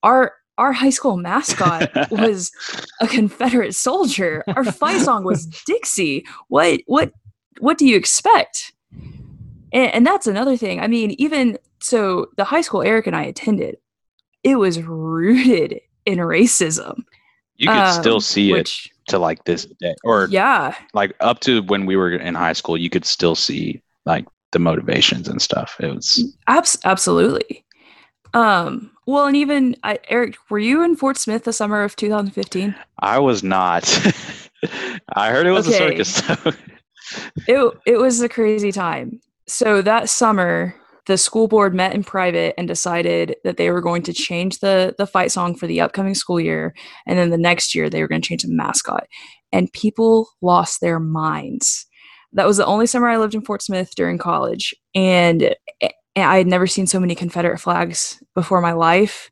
[0.03, 2.51] our our high school mascot was
[3.01, 4.43] a Confederate soldier.
[4.47, 6.25] Our fight song was Dixie.
[6.47, 7.11] What what
[7.59, 8.73] what do you expect?
[9.71, 10.79] And, and that's another thing.
[10.79, 13.77] I mean, even so, the high school Eric and I attended,
[14.43, 17.03] it was rooted in racism.
[17.57, 21.41] You could um, still see which, it to like this day, or yeah, like up
[21.41, 25.41] to when we were in high school, you could still see like the motivations and
[25.41, 25.75] stuff.
[25.79, 27.65] It was abs- absolutely.
[28.33, 32.75] Um, well, and even I, Eric, were you in Fort Smith the summer of 2015?
[32.99, 33.83] I was not.
[35.15, 35.99] I heard it was okay.
[35.99, 36.55] a circus
[37.47, 39.19] it it was a crazy time.
[39.47, 40.75] So that summer,
[41.07, 44.95] the school board met in private and decided that they were going to change the
[44.97, 46.73] the fight song for the upcoming school year,
[47.07, 49.07] and then the next year they were going to change the mascot.
[49.51, 51.87] And people lost their minds.
[52.33, 56.37] That was the only summer I lived in Fort Smith during college, and eh, I
[56.37, 59.29] had never seen so many Confederate flags before my life.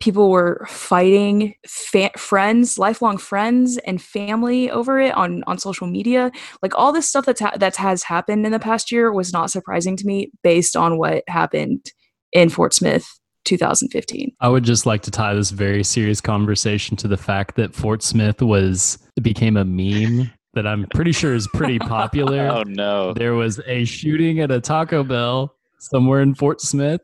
[0.00, 6.30] People were fighting fa- friends lifelong friends and family over it on on social media.
[6.62, 9.50] Like all this stuff that's ha- that has happened in the past year was not
[9.50, 11.92] surprising to me based on what happened
[12.32, 13.06] in Fort Smith
[13.44, 17.74] 2015 i would just like to tie this very serious conversation to the fact that
[17.74, 23.12] Fort Smith was became a meme that i'm pretty sure is pretty popular oh no
[23.12, 27.00] there was a shooting at a taco bell somewhere in Fort Smith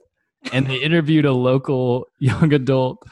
[0.52, 3.02] and they interviewed a local young adult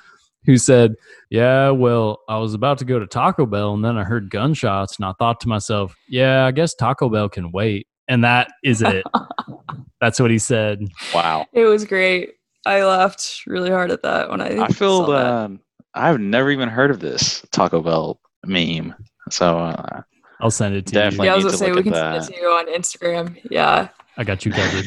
[0.45, 0.95] who said,
[1.31, 4.97] Yeah, well, I was about to go to Taco Bell and then I heard gunshots
[4.97, 7.87] and I thought to myself, Yeah, I guess Taco Bell can wait.
[8.09, 9.05] And that is it.
[10.01, 10.81] That's what he said.
[11.15, 11.47] Wow.
[11.53, 12.35] It was great.
[12.65, 15.61] I laughed really hard at that when I I feel um,
[15.95, 18.95] I've never even heard of this Taco Bell meme.
[19.31, 20.03] So uh,
[20.41, 21.31] I'll send it to definitely you.
[21.31, 22.23] Yeah, I was gonna say we can that.
[22.23, 23.41] send it to you on Instagram.
[23.51, 23.89] Yeah.
[24.17, 24.87] I got you covered.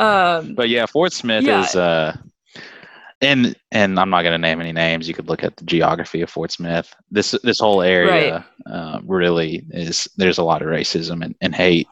[0.00, 1.62] um, but yeah, Fort Smith yeah.
[1.62, 2.16] is uh,
[3.20, 5.06] and and I'm not going to name any names.
[5.06, 6.94] You could look at the geography of Fort Smith.
[7.10, 8.72] This this whole area right.
[8.72, 10.08] uh, really is.
[10.16, 11.88] There's a lot of racism and, and hate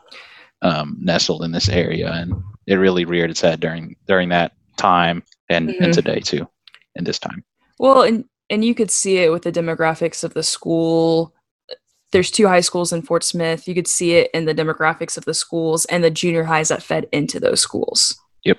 [0.63, 5.23] um, nestled in this area, and it really reared its head during during that time
[5.49, 5.85] and mm-hmm.
[5.85, 6.49] and today too,
[6.95, 7.45] in this time.
[7.79, 11.35] Well, and and you could see it with the demographics of the school
[12.13, 13.69] there's two high schools in Fort Smith.
[13.69, 16.83] You could see it in the demographics of the schools and the junior highs that
[16.83, 18.19] fed into those schools.
[18.45, 18.59] Yep.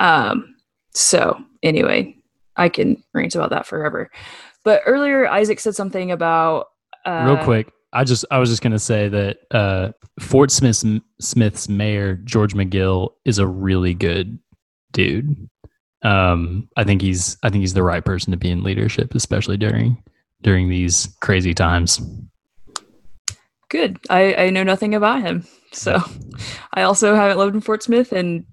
[0.00, 0.54] Um,
[0.92, 2.16] so anyway,
[2.56, 4.10] I can rant about that forever.
[4.64, 6.68] But earlier Isaac said something about
[7.04, 7.70] uh, real quick.
[7.92, 10.84] I just I was just gonna say that uh, Fort Smith's
[11.20, 14.38] Smith's mayor George McGill is a really good
[14.92, 15.48] dude.
[16.02, 19.56] Um, I think he's I think he's the right person to be in leadership, especially
[19.56, 20.02] during
[20.42, 22.00] during these crazy times
[23.68, 23.98] good.
[24.10, 25.46] I, I know nothing about him.
[25.72, 26.00] So
[26.74, 28.44] I also haven't lived in Fort Smith and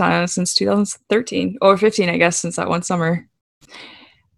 [0.00, 3.28] uh, since 2013 or 15, I guess, since that one summer.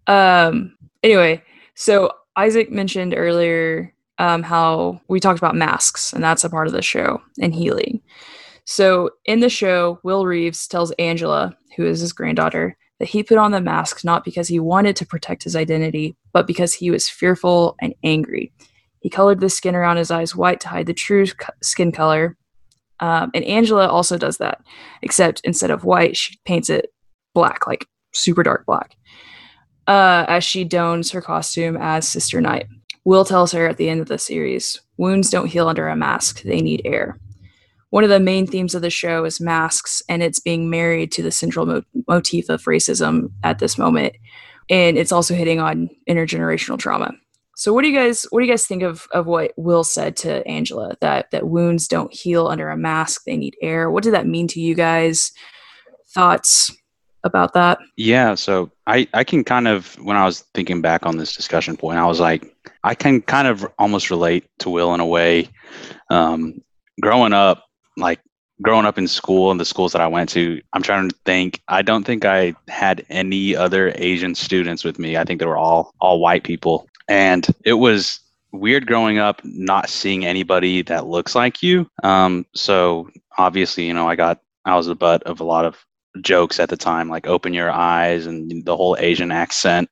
[0.07, 0.75] Um.
[1.03, 1.41] Anyway,
[1.75, 6.73] so Isaac mentioned earlier um, how we talked about masks, and that's a part of
[6.73, 8.01] the show and healing.
[8.65, 13.39] So in the show, Will Reeves tells Angela, who is his granddaughter, that he put
[13.39, 17.09] on the mask not because he wanted to protect his identity, but because he was
[17.09, 18.53] fearful and angry.
[19.01, 21.25] He colored the skin around his eyes white to hide the true
[21.61, 22.37] skin color.
[22.99, 24.61] Um, and Angela also does that,
[25.01, 26.93] except instead of white, she paints it
[27.33, 28.95] black, like super dark black,
[29.87, 32.67] uh, as she dons her costume as Sister Night.
[33.03, 36.43] Will tells her at the end of the series wounds don't heal under a mask,
[36.43, 37.19] they need air.
[37.89, 41.23] One of the main themes of the show is masks, and it's being married to
[41.23, 44.13] the central mo- motif of racism at this moment.
[44.69, 47.13] And it's also hitting on intergenerational trauma.
[47.61, 50.17] So what do you guys what do you guys think of of what Will said
[50.17, 53.91] to Angela that that wounds don't heal under a mask, they need air.
[53.91, 55.31] What did that mean to you guys?
[56.09, 56.75] Thoughts?
[57.23, 57.77] about that?
[57.97, 61.77] Yeah, so I I can kind of when I was thinking back on this discussion
[61.77, 62.51] point, I was like,
[62.83, 65.47] I can kind of almost relate to Will in a way.
[66.09, 66.63] Um,
[66.99, 68.21] growing up, like
[68.59, 71.61] growing up in school and the schools that I went to, I'm trying to think.
[71.67, 75.15] I don't think I had any other Asian students with me.
[75.15, 78.21] I think they were all all white people, and it was
[78.53, 81.89] weird growing up not seeing anybody that looks like you.
[82.03, 85.75] Um, so obviously, you know, I got I was the butt of a lot of
[86.21, 89.89] jokes at the time, like "open your eyes" and the whole Asian accent,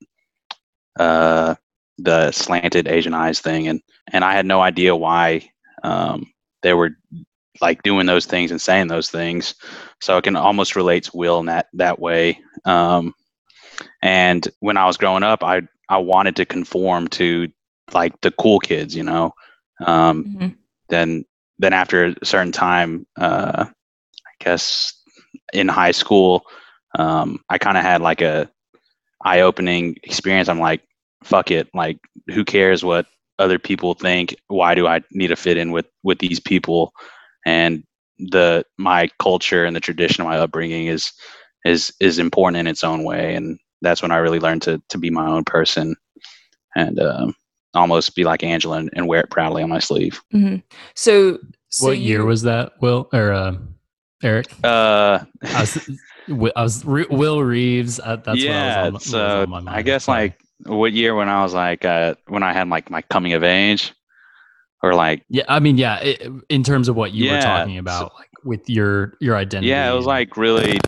[0.97, 1.55] uh,
[1.97, 3.82] the slanted Asian eyes thing, and
[4.13, 5.49] and I had no idea why
[5.84, 6.26] um,
[6.61, 6.91] they were
[7.59, 9.55] like doing those things and saying those things.
[9.99, 12.39] So I can almost relate to Will in that that way.
[12.63, 13.13] Um,
[14.01, 17.50] and when I was growing up, I I wanted to conform to
[17.94, 19.34] like the cool kids, you know.
[19.86, 20.48] Um, mm-hmm.
[20.90, 21.26] Then
[21.58, 24.94] then after a certain time, uh, I guess
[25.52, 26.46] in high school,
[26.98, 28.50] um, I kind of had like a
[29.24, 30.48] eye opening experience.
[30.48, 30.82] I'm like,
[31.24, 33.08] fuck it, like who cares what
[33.40, 34.36] other people think?
[34.48, 36.94] Why do I need to fit in with with these people?
[37.46, 37.84] And
[38.20, 41.12] the my culture and the tradition of my upbringing is
[41.66, 44.97] is is important in its own way, and that's when I really learned to to
[44.97, 45.95] be my own person
[46.75, 47.36] and um,
[47.73, 50.21] almost be like Angela and, and, wear it proudly on my sleeve.
[50.34, 50.57] Mm-hmm.
[50.95, 52.73] So, so, what you, year was that?
[52.82, 53.55] Will or uh,
[54.23, 54.47] Eric?
[54.63, 55.89] Uh, I was,
[56.55, 57.99] I was Will Reeves.
[57.99, 58.89] Uh, that's yeah.
[58.89, 62.69] What so I guess like what year when I was like uh, when I had
[62.69, 63.93] like my coming of age,
[64.84, 65.43] or like yeah.
[65.47, 65.99] I mean, yeah.
[65.99, 69.36] It, in terms of what you yeah, were talking about, so, like with your your
[69.36, 69.69] identity.
[69.69, 70.80] Yeah, it was like really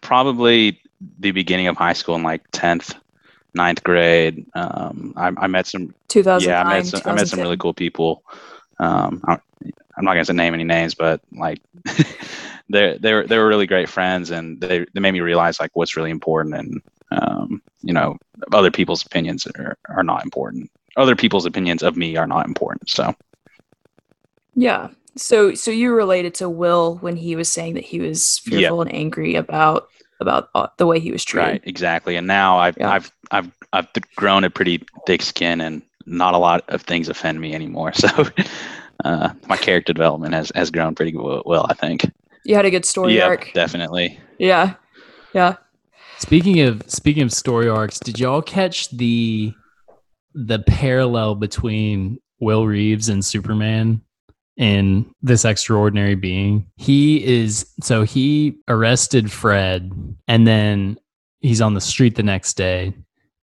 [0.00, 0.80] probably
[1.18, 2.94] the beginning of high school in like tenth,
[3.54, 4.46] ninth grade.
[4.54, 5.94] Um, I, I met some.
[6.08, 7.02] 2009, yeah, I met some.
[7.04, 8.22] I met some really cool people.
[8.78, 9.40] Um, I'm,
[9.96, 11.60] I'm not gonna say name any names, but like
[12.70, 15.70] they they were they were really great friends, and they they made me realize like
[15.74, 18.16] what's really important, and um, you know,
[18.52, 20.70] other people's opinions are are not important.
[20.96, 22.88] Other people's opinions of me are not important.
[22.88, 23.14] So.
[24.54, 24.88] Yeah.
[25.16, 28.86] So so you related to Will when he was saying that he was fearful yep.
[28.86, 29.88] and angry about
[30.20, 31.48] about uh, the way he was treated.
[31.48, 32.16] Right, exactly.
[32.16, 32.90] And now I've yeah.
[32.90, 37.40] I've I've I've grown a pretty thick skin, and not a lot of things offend
[37.40, 37.92] me anymore.
[38.00, 38.26] So
[39.04, 42.10] uh, my character development has has grown pretty well, I think.
[42.44, 43.50] You had a good story yep, arc.
[43.54, 44.18] Definitely.
[44.38, 44.74] Yeah.
[45.34, 45.56] Yeah.
[46.18, 49.54] Speaking of speaking of story arcs, did y'all catch the
[50.34, 54.02] the parallel between Will Reeves and Superman
[54.60, 56.64] in this extraordinary being?
[56.76, 59.90] He is so he arrested Fred
[60.28, 60.96] and then
[61.40, 62.94] he's on the street the next day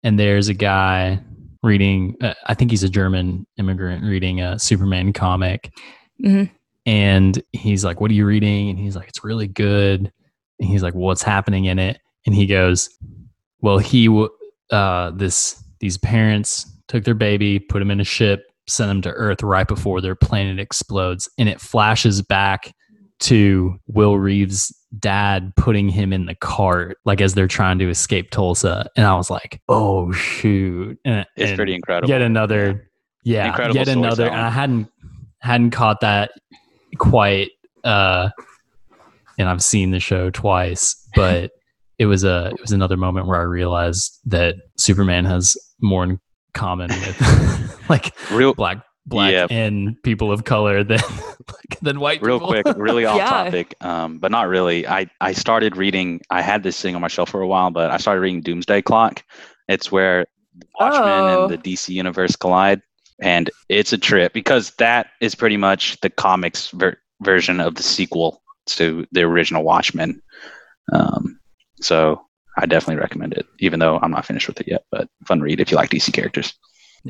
[0.03, 1.20] and there's a guy
[1.63, 5.74] reading uh, I think he's a German immigrant reading a Superman comic.
[6.24, 6.53] Mm-hmm
[6.88, 10.11] and he's like, "What are you reading?" And he's like, "It's really good."
[10.59, 12.89] And he's like, "What's happening in it?" And he goes,
[13.61, 14.07] "Well, he
[14.72, 19.11] uh, this these parents took their baby, put him in a ship, sent them to
[19.11, 22.74] Earth right before their planet explodes, and it flashes back
[23.20, 28.32] to Will Reeves' dad putting him in the cart, like as they're trying to escape
[28.32, 28.89] Tulsa.
[28.95, 30.99] And I was like, oh shoot.
[31.03, 32.09] And, it's and pretty incredible.
[32.09, 32.89] Yet another
[33.24, 34.88] yeah, incredible yet another and I hadn't
[35.39, 36.32] hadn't caught that
[36.97, 37.51] quite
[37.84, 38.30] uh
[39.38, 41.51] and I've seen the show twice, but
[41.99, 46.20] it was a it was another moment where I realized that Superman has more
[46.58, 49.47] common with like real black black yeah.
[49.49, 50.99] and people of color than
[51.82, 52.62] than white real people.
[52.62, 53.30] quick really off yeah.
[53.30, 57.08] topic um, but not really i i started reading i had this thing on my
[57.08, 59.24] shelf for a while but i started reading doomsday clock
[59.70, 60.26] it's where
[60.80, 61.43] watchmen oh.
[61.43, 62.82] and the dc universe collide
[63.22, 67.84] and it's a trip because that is pretty much the comics ver- version of the
[67.84, 70.22] sequel to the original Watchmen.
[70.93, 71.39] Um,
[71.82, 72.22] so
[72.58, 74.84] I definitely recommend it, even though I'm not finished with it yet.
[74.91, 76.53] But fun read if you like DC characters.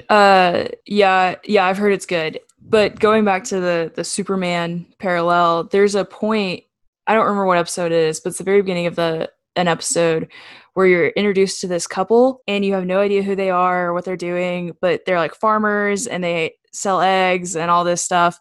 [0.10, 2.40] Uh, yeah, yeah, I've heard it's good.
[2.62, 6.64] But going back to the the Superman parallel, there's a point.
[7.08, 9.68] I don't remember what episode it is, but it's the very beginning of the an
[9.68, 10.28] episode
[10.74, 13.94] where you're introduced to this couple and you have no idea who they are or
[13.94, 18.40] what they're doing, but they're like farmers and they sell eggs and all this stuff.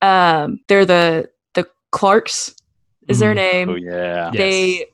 [0.00, 2.54] Um, they're the the Clarks
[3.08, 3.20] is mm.
[3.20, 3.68] their name.
[3.70, 4.30] Oh yeah.
[4.32, 4.88] They yes.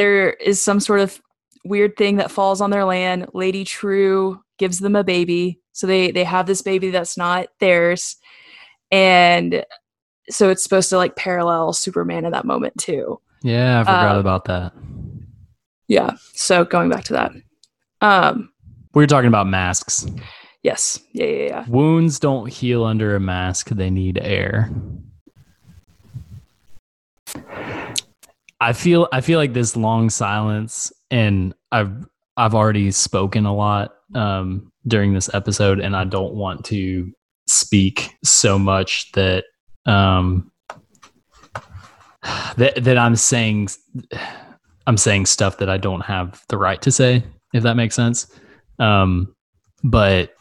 [0.00, 1.20] There is some sort of
[1.64, 3.28] weird thing that falls on their land.
[3.34, 5.60] Lady Trieu gives them a baby.
[5.72, 8.16] So they they have this baby that's not theirs.
[8.90, 9.64] And
[10.30, 13.20] so it's supposed to like parallel Superman in that moment too.
[13.42, 14.72] Yeah, I forgot um, about that
[15.90, 17.32] yeah so going back to that
[18.00, 18.48] um
[18.94, 20.06] we are talking about masks
[20.62, 24.70] yes yeah yeah yeah wounds don't heal under a mask they need air
[28.60, 32.06] I feel I feel like this long silence, and I've
[32.36, 37.10] I've already spoken a lot um, during this episode, and I don't want to
[37.46, 39.44] speak so much that
[39.86, 40.50] um,
[42.56, 43.68] that that I'm saying
[44.86, 48.26] I'm saying stuff that I don't have the right to say, if that makes sense.
[48.78, 49.34] Um,
[49.82, 50.34] but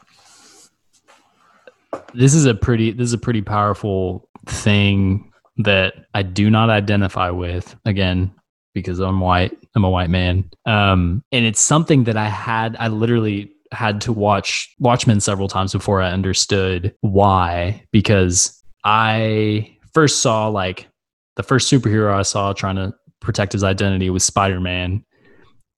[2.13, 5.28] this is a pretty this is a pretty powerful thing
[5.59, 8.31] that I do not identify with again
[8.73, 9.57] because I'm white.
[9.75, 10.49] I'm a white man.
[10.65, 15.73] Um, and it's something that I had I literally had to watch Watchmen several times
[15.73, 20.87] before I understood why because I first saw like
[21.35, 25.03] the first superhero I saw trying to protect his identity was Spider-Man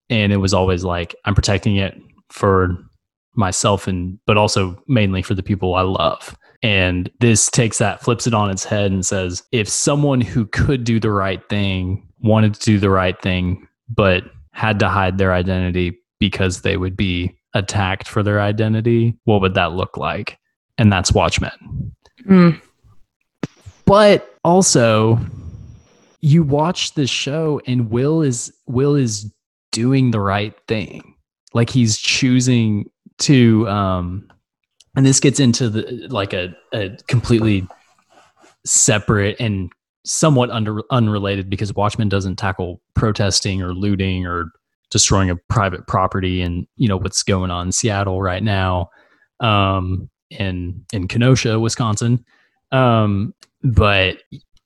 [0.08, 1.98] and it was always like I'm protecting it
[2.30, 2.78] for
[3.34, 6.36] myself and but also mainly for the people I love.
[6.62, 10.84] And this takes that, flips it on its head and says, if someone who could
[10.84, 15.32] do the right thing wanted to do the right thing, but had to hide their
[15.32, 20.38] identity because they would be attacked for their identity, what would that look like?
[20.78, 21.92] And that's Watchmen.
[22.28, 22.60] Mm.
[23.84, 25.18] But also,
[26.20, 29.32] you watch the show and Will is Will is
[29.72, 31.14] doing the right thing.
[31.52, 32.88] Like he's choosing
[33.18, 34.28] to um
[34.96, 37.66] and this gets into the like a, a completely
[38.64, 39.70] separate and
[40.04, 44.46] somewhat under, unrelated because Watchmen doesn't tackle protesting or looting or
[44.90, 48.90] destroying a private property and you know what's going on in Seattle right now
[49.40, 52.24] um in in Kenosha Wisconsin.
[52.72, 54.18] Um but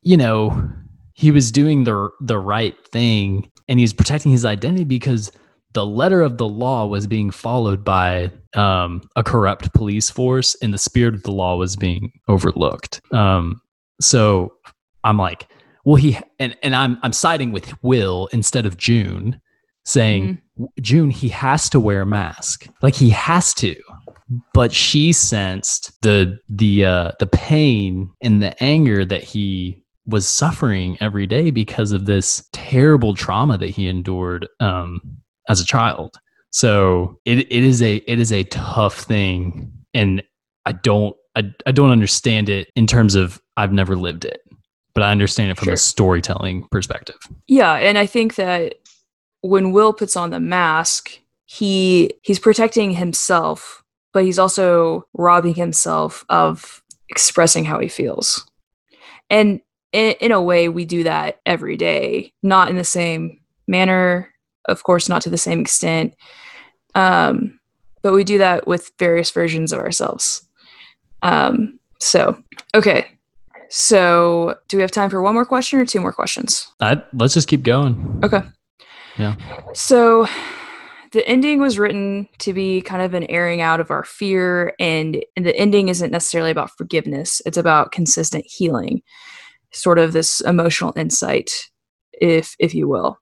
[0.02, 0.70] you know
[1.14, 5.30] he was doing the the right thing and he's protecting his identity because
[5.72, 10.72] the letter of the law was being followed by um, a corrupt police force, and
[10.72, 13.00] the spirit of the law was being overlooked.
[13.12, 13.60] Um,
[14.00, 14.54] so
[15.04, 15.48] I'm like,
[15.84, 19.40] well, he and and I'm I'm siding with Will instead of June,
[19.84, 20.64] saying mm-hmm.
[20.80, 23.76] June he has to wear a mask, like he has to.
[24.52, 30.96] But she sensed the the uh, the pain and the anger that he was suffering
[31.00, 35.00] every day because of this terrible trauma that he endured um,
[35.48, 36.18] as a child.
[36.50, 40.22] So it, it is a it is a tough thing, and
[40.64, 44.40] I don't I, I don't understand it in terms of I've never lived it,
[44.94, 45.74] but I understand it from sure.
[45.74, 47.18] a storytelling perspective.
[47.46, 48.76] Yeah, and I think that
[49.42, 56.24] when Will puts on the mask, he he's protecting himself, but he's also robbing himself
[56.28, 58.48] of expressing how he feels.
[59.28, 59.60] And
[59.92, 64.32] in, in a way, we do that every day, not in the same manner
[64.68, 66.14] of course not to the same extent.
[66.94, 67.58] Um,
[68.02, 70.46] but we do that with various versions of ourselves.
[71.22, 72.42] Um, so
[72.74, 73.06] okay.
[73.68, 76.68] So do we have time for one more question or two more questions?
[76.80, 78.20] I, let's just keep going.
[78.22, 78.42] Okay.
[79.18, 79.34] Yeah.
[79.74, 80.28] So
[81.12, 85.24] the ending was written to be kind of an airing out of our fear and,
[85.36, 87.42] and the ending isn't necessarily about forgiveness.
[87.44, 89.02] It's about consistent healing
[89.72, 91.50] sort of this emotional insight
[92.12, 93.18] if if you will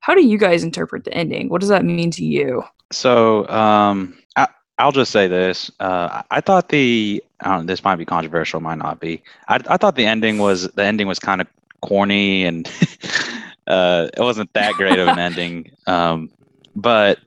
[0.00, 1.48] how do you guys interpret the ending?
[1.48, 2.62] What does that mean to you?
[2.90, 4.48] So, um, I,
[4.84, 5.70] will just say this.
[5.78, 7.22] Uh, I thought the
[7.64, 9.22] this might be controversial, might not be.
[9.48, 11.46] I, I thought the ending was the ending was kind of
[11.82, 12.66] corny and
[13.66, 15.70] uh, it wasn't that great of an ending.
[15.86, 16.30] Um,
[16.76, 17.18] but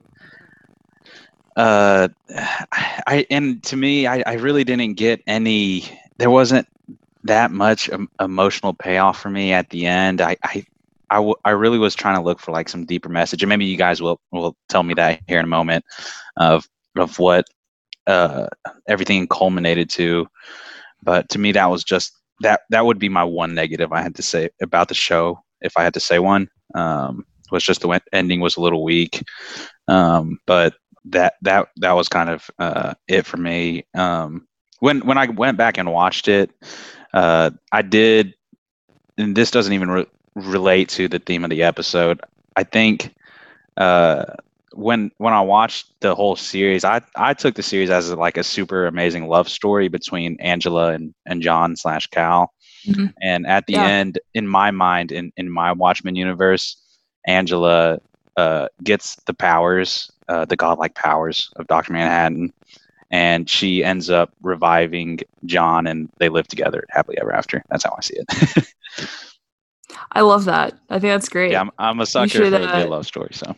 [1.56, 2.08] uh,
[3.06, 5.84] I and to me, I, I really didn't get any.
[6.16, 6.66] There wasn't
[7.24, 10.22] that much emotional payoff for me at the end.
[10.22, 10.64] I, I
[11.14, 13.64] I, w- I really was trying to look for like some deeper message, and maybe
[13.64, 15.84] you guys will will tell me that here in a moment
[16.36, 17.46] of of what
[18.06, 18.48] uh,
[18.88, 20.26] everything culminated to.
[21.02, 24.16] But to me, that was just that that would be my one negative I had
[24.16, 26.48] to say about the show, if I had to say one.
[26.74, 29.22] Um, was just the ending was a little weak,
[29.86, 33.84] um, but that that that was kind of uh, it for me.
[33.94, 34.48] Um,
[34.80, 36.50] when when I went back and watched it,
[37.12, 38.34] uh, I did,
[39.16, 42.20] and this doesn't even re- relate to the theme of the episode.
[42.56, 43.14] I think
[43.76, 44.24] uh,
[44.72, 48.36] when when I watched the whole series, I I took the series as a, like
[48.36, 52.52] a super amazing love story between Angela and and John slash Cal.
[52.86, 53.06] Mm-hmm.
[53.22, 53.86] And at the yeah.
[53.86, 56.76] end, in my mind, in in my Watchmen universe,
[57.26, 57.98] Angela
[58.36, 62.52] uh, gets the powers, uh, the godlike powers of Doctor Manhattan,
[63.10, 67.64] and she ends up reviving John, and they live together happily ever after.
[67.70, 68.66] That's how I see it.
[70.12, 70.78] I love that.
[70.90, 71.52] I think that's great.
[71.52, 73.30] Yeah, I'm, I'm a sucker should, for a uh, love story.
[73.32, 73.54] So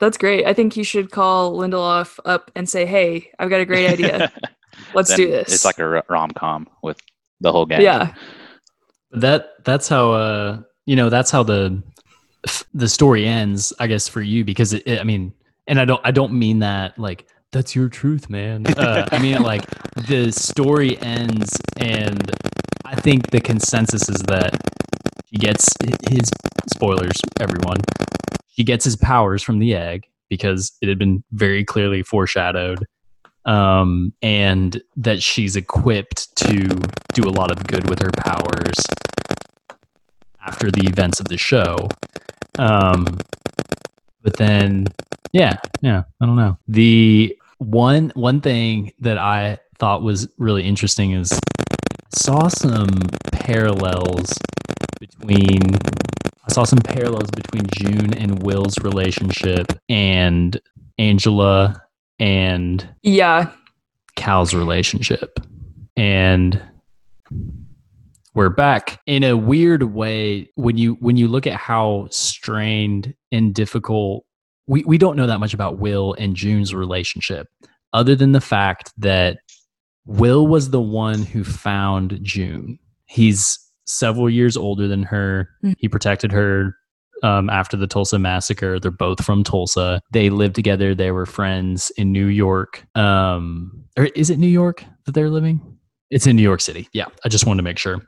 [0.00, 0.46] that's great.
[0.46, 4.32] I think you should call Lindelof up and say, "Hey, I've got a great idea.
[4.94, 6.98] Let's do this." It's like a rom com with
[7.40, 7.82] the whole gang.
[7.82, 8.14] Yeah.
[9.12, 11.82] That that's how uh you know that's how the
[12.72, 15.32] the story ends i guess for you because it, it, i mean
[15.66, 19.42] and i don't i don't mean that like that's your truth man uh, i mean
[19.42, 19.64] like
[20.08, 22.30] the story ends and
[22.86, 24.56] i think the consensus is that
[25.26, 25.74] he gets
[26.08, 26.30] his
[26.72, 27.78] spoilers everyone
[28.46, 32.86] he gets his powers from the egg because it had been very clearly foreshadowed
[33.46, 36.66] um, and that she's equipped to
[37.14, 38.74] do a lot of good with her powers
[40.44, 41.76] after the events of the show.
[42.58, 43.18] Um,
[44.22, 44.86] but then,
[45.32, 46.58] yeah, yeah, I don't know.
[46.66, 51.38] The one one thing that I thought was really interesting is
[52.16, 52.88] saw some
[53.32, 54.32] parallels
[54.98, 55.60] between
[56.48, 60.58] I saw some parallels between June and Will's relationship and
[60.98, 61.82] Angela
[62.18, 63.50] and Yeah.
[64.14, 65.38] Cal's relationship.
[65.96, 66.62] And
[68.34, 73.54] we're back in a weird way when you when you look at how strained and
[73.54, 74.24] difficult
[74.68, 77.46] we, we don't know that much about Will and June's relationship,
[77.92, 79.38] other than the fact that
[80.06, 82.78] Will was the one who found June.
[83.06, 85.48] He's several years older than her.
[85.64, 85.74] Mm.
[85.78, 86.76] He protected her
[87.22, 88.78] um, after the Tulsa massacre.
[88.78, 90.00] They're both from Tulsa.
[90.12, 90.94] They lived together.
[90.94, 92.84] They were friends in New York.
[92.94, 95.60] Um, or is it New York that they're living?
[96.10, 96.88] It's in New York City.
[96.92, 98.00] Yeah, I just wanted to make sure.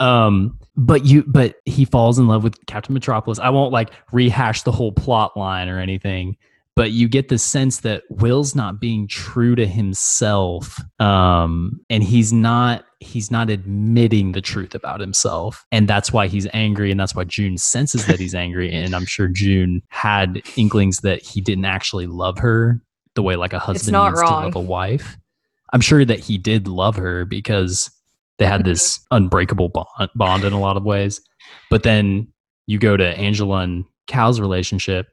[0.00, 3.38] Um, but you, but he falls in love with Captain Metropolis.
[3.38, 6.36] I won't like rehash the whole plot line or anything,
[6.78, 10.80] but you get the sense that Will's not being true to himself.
[11.00, 15.66] Um, and he's not, he's not admitting the truth about himself.
[15.72, 16.92] And that's why he's angry.
[16.92, 18.72] And that's why June senses that he's angry.
[18.78, 22.80] And I'm sure June had inklings that he didn't actually love her
[23.16, 24.42] the way like a husband needs wrong.
[24.42, 25.16] to love a wife.
[25.72, 27.90] I'm sure that he did love her because
[28.38, 31.20] they had this unbreakable bond, bond in a lot of ways.
[31.70, 32.28] But then
[32.68, 35.08] you go to Angela and Cal's relationship,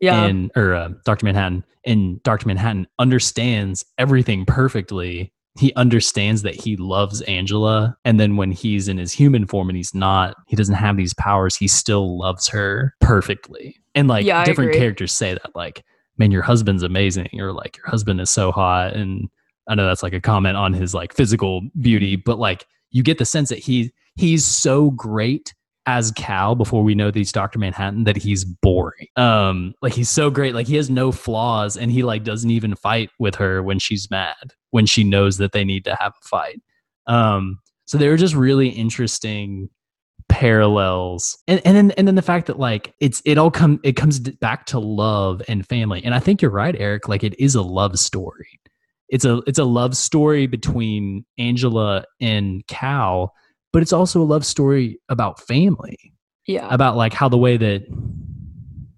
[0.00, 0.24] Yeah.
[0.24, 5.32] and or uh, Doctor Manhattan, and Doctor Manhattan understands everything perfectly.
[5.58, 9.76] He understands that he loves Angela, and then when he's in his human form and
[9.76, 11.56] he's not, he doesn't have these powers.
[11.56, 15.84] He still loves her perfectly, and like Yeah, different characters say that, like,
[16.16, 19.28] "Man, your husband's amazing," or like, "Your husband is so hot," and
[19.68, 23.18] I know that's like a comment on his like physical beauty, but like you get
[23.18, 25.54] the sense that he he's so great
[25.88, 27.58] as Cal before we know that he's Dr.
[27.58, 29.06] Manhattan that he's boring.
[29.16, 32.74] Um like he's so great like he has no flaws and he like doesn't even
[32.74, 36.28] fight with her when she's mad when she knows that they need to have a
[36.28, 36.60] fight.
[37.06, 39.70] Um so they were just really interesting
[40.28, 43.96] parallels and and then and then the fact that like it's it all come it
[43.96, 47.54] comes back to love and family and i think you're right eric like it is
[47.54, 48.60] a love story
[49.08, 53.34] it's a it's a love story between Angela and Cal,
[53.78, 55.96] but it's also a love story about family,
[56.48, 56.66] yeah.
[56.74, 57.84] about like how the way that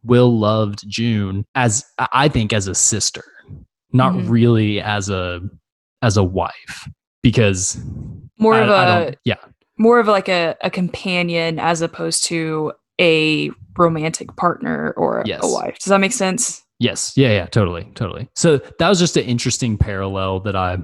[0.02, 3.22] Will loved June as I think as a sister,
[3.92, 4.30] not Mhm.
[4.30, 5.42] really as a
[6.00, 6.88] as a wife,
[7.22, 7.78] because
[8.38, 9.34] More I- of a yeah
[9.76, 15.40] more of like a, a companion as opposed to a romantic partner or Yes.
[15.42, 15.78] a wife.
[15.78, 16.62] Does that make sense?
[16.78, 17.12] Yes.
[17.16, 18.30] Yeah, yeah, totally, totally.
[18.34, 20.78] So that was just an interesting parallel that I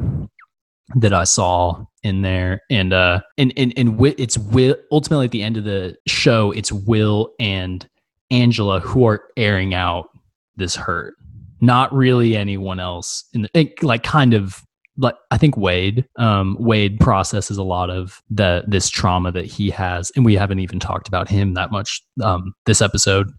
[0.95, 2.61] that I saw in there.
[2.71, 6.73] And uh and and, and it's Will ultimately at the end of the show, it's
[6.73, 7.89] Will and
[8.31, 10.09] Angela who are airing out
[10.57, 11.15] this hurt.
[11.61, 14.63] Not really anyone else in the like kind of
[14.99, 19.71] like I think Wade, um, Wade processes a lot of the this trauma that he
[19.71, 23.31] has, and we haven't even talked about him that much um, this episode.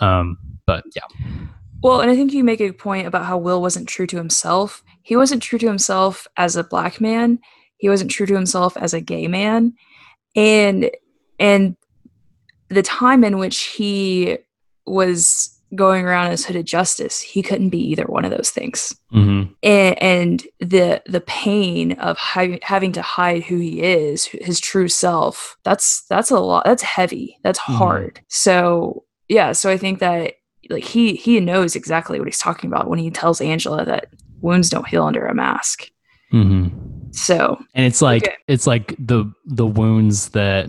[0.00, 0.36] Um,
[0.66, 1.02] but yeah,
[1.82, 4.82] Well, and I think you make a point about how Will wasn't true to himself.
[5.02, 7.38] He wasn't true to himself as a black man.
[7.76, 9.74] He wasn't true to himself as a gay man.
[10.34, 10.90] And
[11.38, 11.76] and
[12.68, 14.38] the time in which he
[14.86, 18.94] was going around as hooded justice, he couldn't be either one of those things.
[19.12, 19.52] mm-hmm.
[19.62, 24.88] And, and the the pain of hi- having to hide who he is, his true
[24.88, 25.56] self.
[25.62, 26.64] That's that's a lot.
[26.64, 27.38] That's heavy.
[27.44, 27.76] That's Mhm.
[27.76, 28.20] hard.
[28.28, 29.52] So yeah.
[29.52, 30.34] So I think that
[30.68, 34.06] like he he knows exactly what he's talking about when he tells Angela that
[34.40, 35.90] wounds don't heal under a mask.
[36.32, 37.10] Mm-hmm.
[37.12, 38.36] So and it's like Okay.
[38.48, 40.68] it's like the the wounds that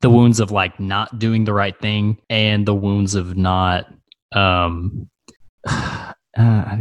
[0.00, 3.86] the wounds of like not doing the right thing and the wounds of not
[4.32, 5.08] um
[5.68, 6.76] uh,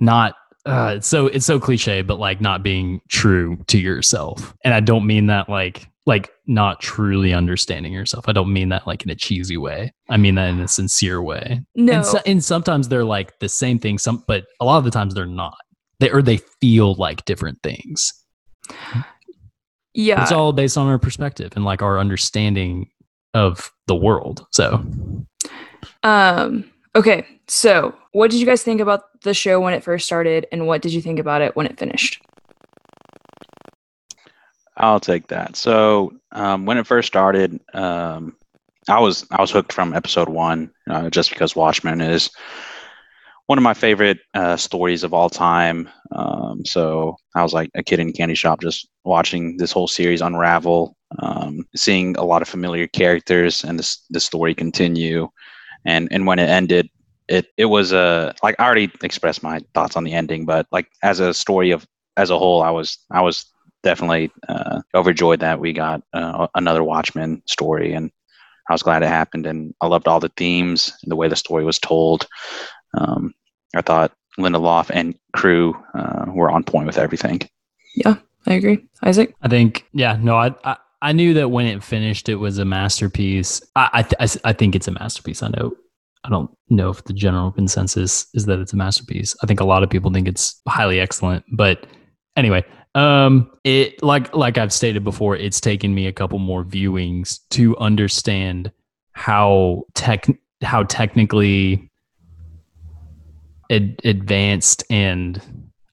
[0.00, 0.34] not
[0.64, 4.80] uh it's so it's so cliche but like not being true to yourself and i
[4.80, 8.28] don't mean that like like not truly understanding yourself.
[8.28, 9.92] I don't mean that like in a cheesy way.
[10.08, 11.60] I mean that in a sincere way.
[11.74, 14.84] No, and, so, and sometimes they're like the same thing some but a lot of
[14.84, 15.56] the times they're not.
[15.98, 18.12] They or they feel like different things.
[19.94, 22.88] Yeah, it's all based on our perspective and like our understanding
[23.34, 24.46] of the world.
[24.52, 24.84] So.
[26.02, 30.46] Um, okay, so what did you guys think about the show when it first started,
[30.52, 32.22] and what did you think about it when it finished?
[34.76, 35.56] I'll take that.
[35.56, 38.36] So um, when it first started, um,
[38.88, 42.30] I was I was hooked from episode one, uh, just because Watchmen is
[43.46, 45.88] one of my favorite uh, stories of all time.
[46.12, 49.88] Um, so I was like a kid in a candy shop, just watching this whole
[49.88, 55.28] series unravel, um, seeing a lot of familiar characters and this the story continue.
[55.84, 56.90] And and when it ended,
[57.28, 60.88] it it was a like I already expressed my thoughts on the ending, but like
[61.02, 63.46] as a story of as a whole, I was I was
[63.86, 68.10] definitely uh, overjoyed that we got uh, another Watchmen story, and
[68.68, 69.46] I was glad it happened.
[69.46, 72.26] And I loved all the themes and the way the story was told.
[72.98, 73.32] Um,
[73.74, 77.40] I thought Lindelof and crew uh, were on point with everything.
[77.94, 78.16] Yeah,
[78.46, 78.84] I agree.
[79.02, 79.34] Isaac?
[79.42, 82.64] I think, yeah, no, I, I, I knew that when it finished, it was a
[82.64, 83.62] masterpiece.
[83.76, 85.42] I, I, th- I think it's a masterpiece.
[85.42, 85.72] I know,
[86.24, 89.36] I don't know if the general consensus is that it's a masterpiece.
[89.42, 91.86] I think a lot of people think it's highly excellent, but
[92.36, 92.64] anyway,
[92.96, 97.76] um, it like like I've stated before, it's taken me a couple more viewings to
[97.76, 98.72] understand
[99.12, 100.26] how tech
[100.62, 101.90] how technically
[103.70, 105.40] ad- advanced and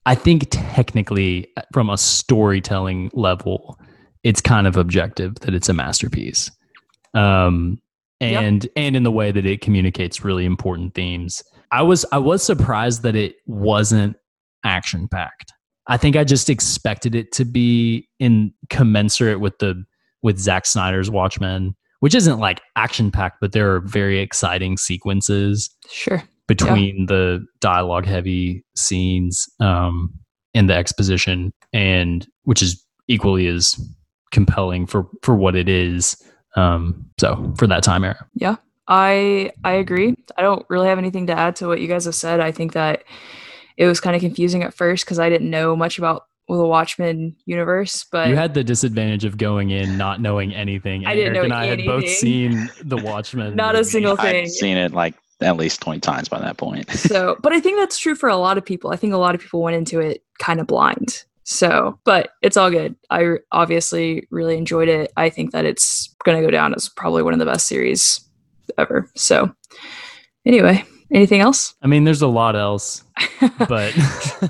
[0.06, 3.78] I think technically from a storytelling level,
[4.24, 6.52] it's kind of objective that it's a masterpiece.
[7.14, 7.82] Um,
[8.22, 8.72] and yep.
[8.78, 11.44] and in the way that it communicates really important themes.
[11.70, 14.16] I was I was surprised that it wasn't
[14.64, 15.52] action packed.
[15.88, 19.84] I think I just expected it to be in commensurate with the
[20.22, 25.70] with Zack Snyder's Watchmen, which isn't like action packed, but there are very exciting sequences.
[25.90, 26.24] Sure.
[26.48, 27.06] Between yeah.
[27.08, 30.14] the dialogue heavy scenes um,
[30.54, 33.76] and the exposition, and which is equally as
[34.32, 36.22] compelling for for what it is.
[36.56, 38.28] Um, so for that time era.
[38.34, 38.58] Yeah,
[38.88, 40.16] I I agree.
[40.38, 42.42] I don't really have anything to add to what you guys have said.
[42.42, 43.04] I think that
[43.78, 47.36] it was kind of confusing at first because I didn't know much about the Watchmen
[47.46, 48.06] universe.
[48.12, 51.06] But you had the disadvantage of going in not knowing anything.
[51.06, 51.90] I didn't Eric know and I anything.
[51.90, 53.56] had both seen the Watchmen.
[53.56, 54.44] not a single thing.
[54.44, 56.90] I'd seen it like at least 20 times by that point.
[56.92, 58.92] so, but I think that's true for a lot of people.
[58.92, 61.24] I think a lot of people went into it kind of blind.
[61.46, 62.96] So, but it's all good.
[63.10, 65.12] I obviously really enjoyed it.
[65.18, 68.22] I think that it's going to go down as probably one of the best series
[68.78, 69.10] ever.
[69.16, 69.54] So,
[70.46, 71.76] anyway, anything else?
[71.82, 73.04] I mean, there's a lot else,
[73.60, 73.96] but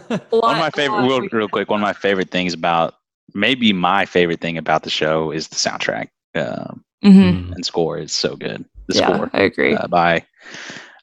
[0.09, 2.95] lot, one of my favorite, real, real quick, one of my favorite things about
[3.33, 7.53] maybe my favorite thing about the show is the soundtrack um, mm-hmm.
[7.53, 8.65] and score is so good.
[8.87, 9.75] The yeah, score, I agree.
[9.75, 10.25] Uh, by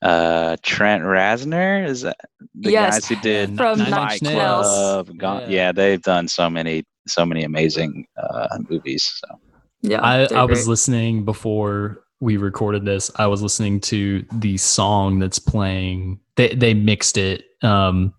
[0.02, 2.16] uh, Trent Reznor is that
[2.54, 5.10] the yes, guys who did from Fight Club.
[5.20, 5.46] Yeah.
[5.48, 9.10] yeah, they've done so many, so many amazing uh, movies.
[9.16, 9.40] So
[9.82, 13.10] yeah, I, I was listening before we recorded this.
[13.16, 16.20] I was listening to the song that's playing.
[16.36, 18.14] They they mixed it um,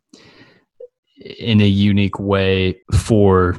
[1.40, 3.58] in a unique way for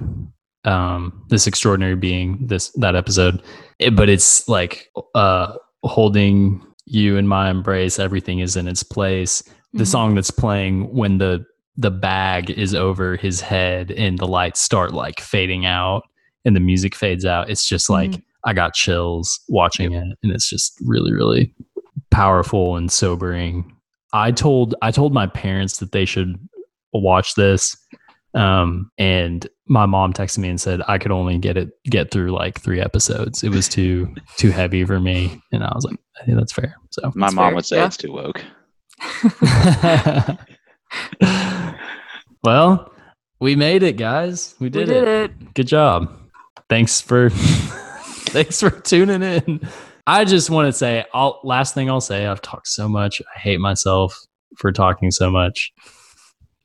[0.65, 2.47] um, this extraordinary being.
[2.47, 3.43] This that episode,
[3.79, 9.43] it, but it's like uh, holding you in my embrace everything is in its place
[9.43, 9.85] the mm-hmm.
[9.85, 11.45] song that's playing when the
[11.77, 16.03] the bag is over his head and the lights start like fading out
[16.45, 18.21] and the music fades out it's just like mm-hmm.
[18.45, 20.03] I got chills watching yep.
[20.03, 21.55] it and it's just really really
[22.11, 23.75] powerful and sobering
[24.13, 26.37] i told i told my parents that they should
[26.93, 27.77] watch this
[28.35, 32.31] um, and my mom texted me and said I could only get it get through
[32.33, 33.43] like three episodes.
[33.45, 36.75] It was too too heavy for me, and I was like, I think that's fair.
[36.91, 37.55] So my mom fair.
[37.55, 37.87] would say yeah.
[37.87, 38.43] it's too woke.
[42.45, 42.93] well,
[43.41, 44.55] we made it, guys.
[44.61, 45.31] We did, we did it.
[45.31, 45.55] it.
[45.55, 46.11] Good job.
[46.69, 47.31] Thanks for
[48.43, 49.61] thanks for tuning in.
[50.07, 53.21] I just want to say, I'll, last thing I'll say, I've talked so much.
[53.21, 54.19] I hate myself
[54.57, 55.73] for talking so much,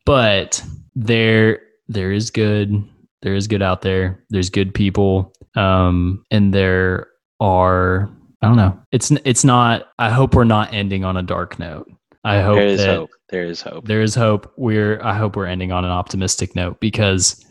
[0.05, 0.63] but
[0.95, 2.83] there there is good
[3.21, 4.23] there is good out there.
[4.29, 7.07] There's good people um and there
[7.39, 8.09] are
[8.41, 8.79] i don't know.
[8.91, 11.91] It's it's not i hope we're not ending on a dark note.
[12.23, 13.09] I hope there is that hope.
[13.29, 13.85] There is hope.
[13.85, 14.53] There is hope.
[14.57, 17.45] We're i hope we're ending on an optimistic note because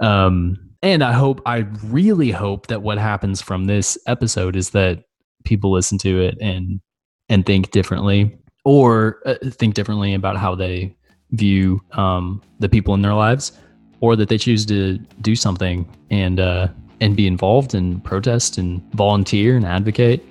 [0.00, 5.04] um and i hope i really hope that what happens from this episode is that
[5.44, 6.80] people listen to it and
[7.28, 10.94] and think differently or uh, think differently about how they
[11.32, 13.52] view um, the people in their lives,
[14.00, 16.68] or that they choose to do something and uh,
[17.00, 20.24] and be involved and protest and volunteer and advocate.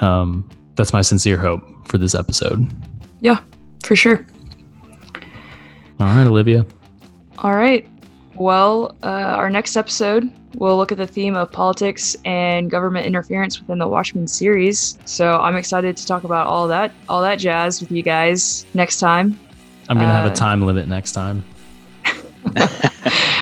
[0.00, 2.68] Um, that's my sincere hope for this episode.
[3.20, 3.40] Yeah,
[3.84, 4.26] for sure.
[6.00, 6.66] All right, Olivia.
[7.38, 7.88] All right.
[8.36, 13.58] Well, uh, our next episode we'll look at the theme of politics and government interference
[13.60, 14.98] within the Watchmen series.
[15.04, 18.98] So I'm excited to talk about all that, all that jazz with you guys next
[19.00, 19.38] time.
[19.88, 21.44] I'm gonna have Uh, a time limit next time.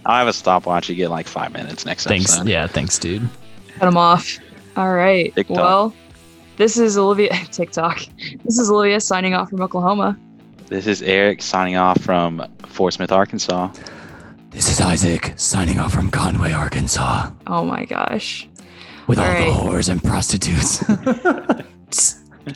[0.07, 0.88] I'll have a stopwatch.
[0.88, 2.12] You get like five minutes next time.
[2.12, 2.32] Thanks.
[2.32, 2.49] episode.
[2.49, 3.28] Yeah, thanks, dude.
[3.78, 4.38] Cut them off.
[4.76, 5.34] All right.
[5.34, 5.57] TikTok.
[5.57, 5.95] Well,
[6.57, 8.01] this is Olivia TikTok.
[8.45, 10.16] This is Olivia signing off from Oklahoma.
[10.68, 13.70] This is Eric signing off from Fort Smith, Arkansas.
[14.53, 18.49] This is Isaac signing off from Conway, Arkansas, Oh my gosh.
[19.07, 20.85] with all the whores and prostitutes.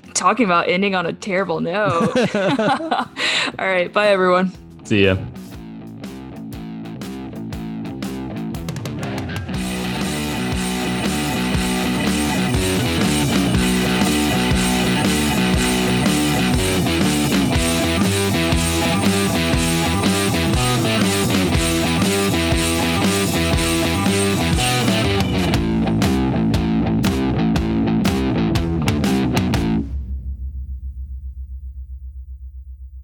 [0.14, 2.10] Talking about ending on a terrible note.
[2.34, 3.92] all right.
[3.92, 4.52] Bye, everyone.
[4.84, 5.16] See ya.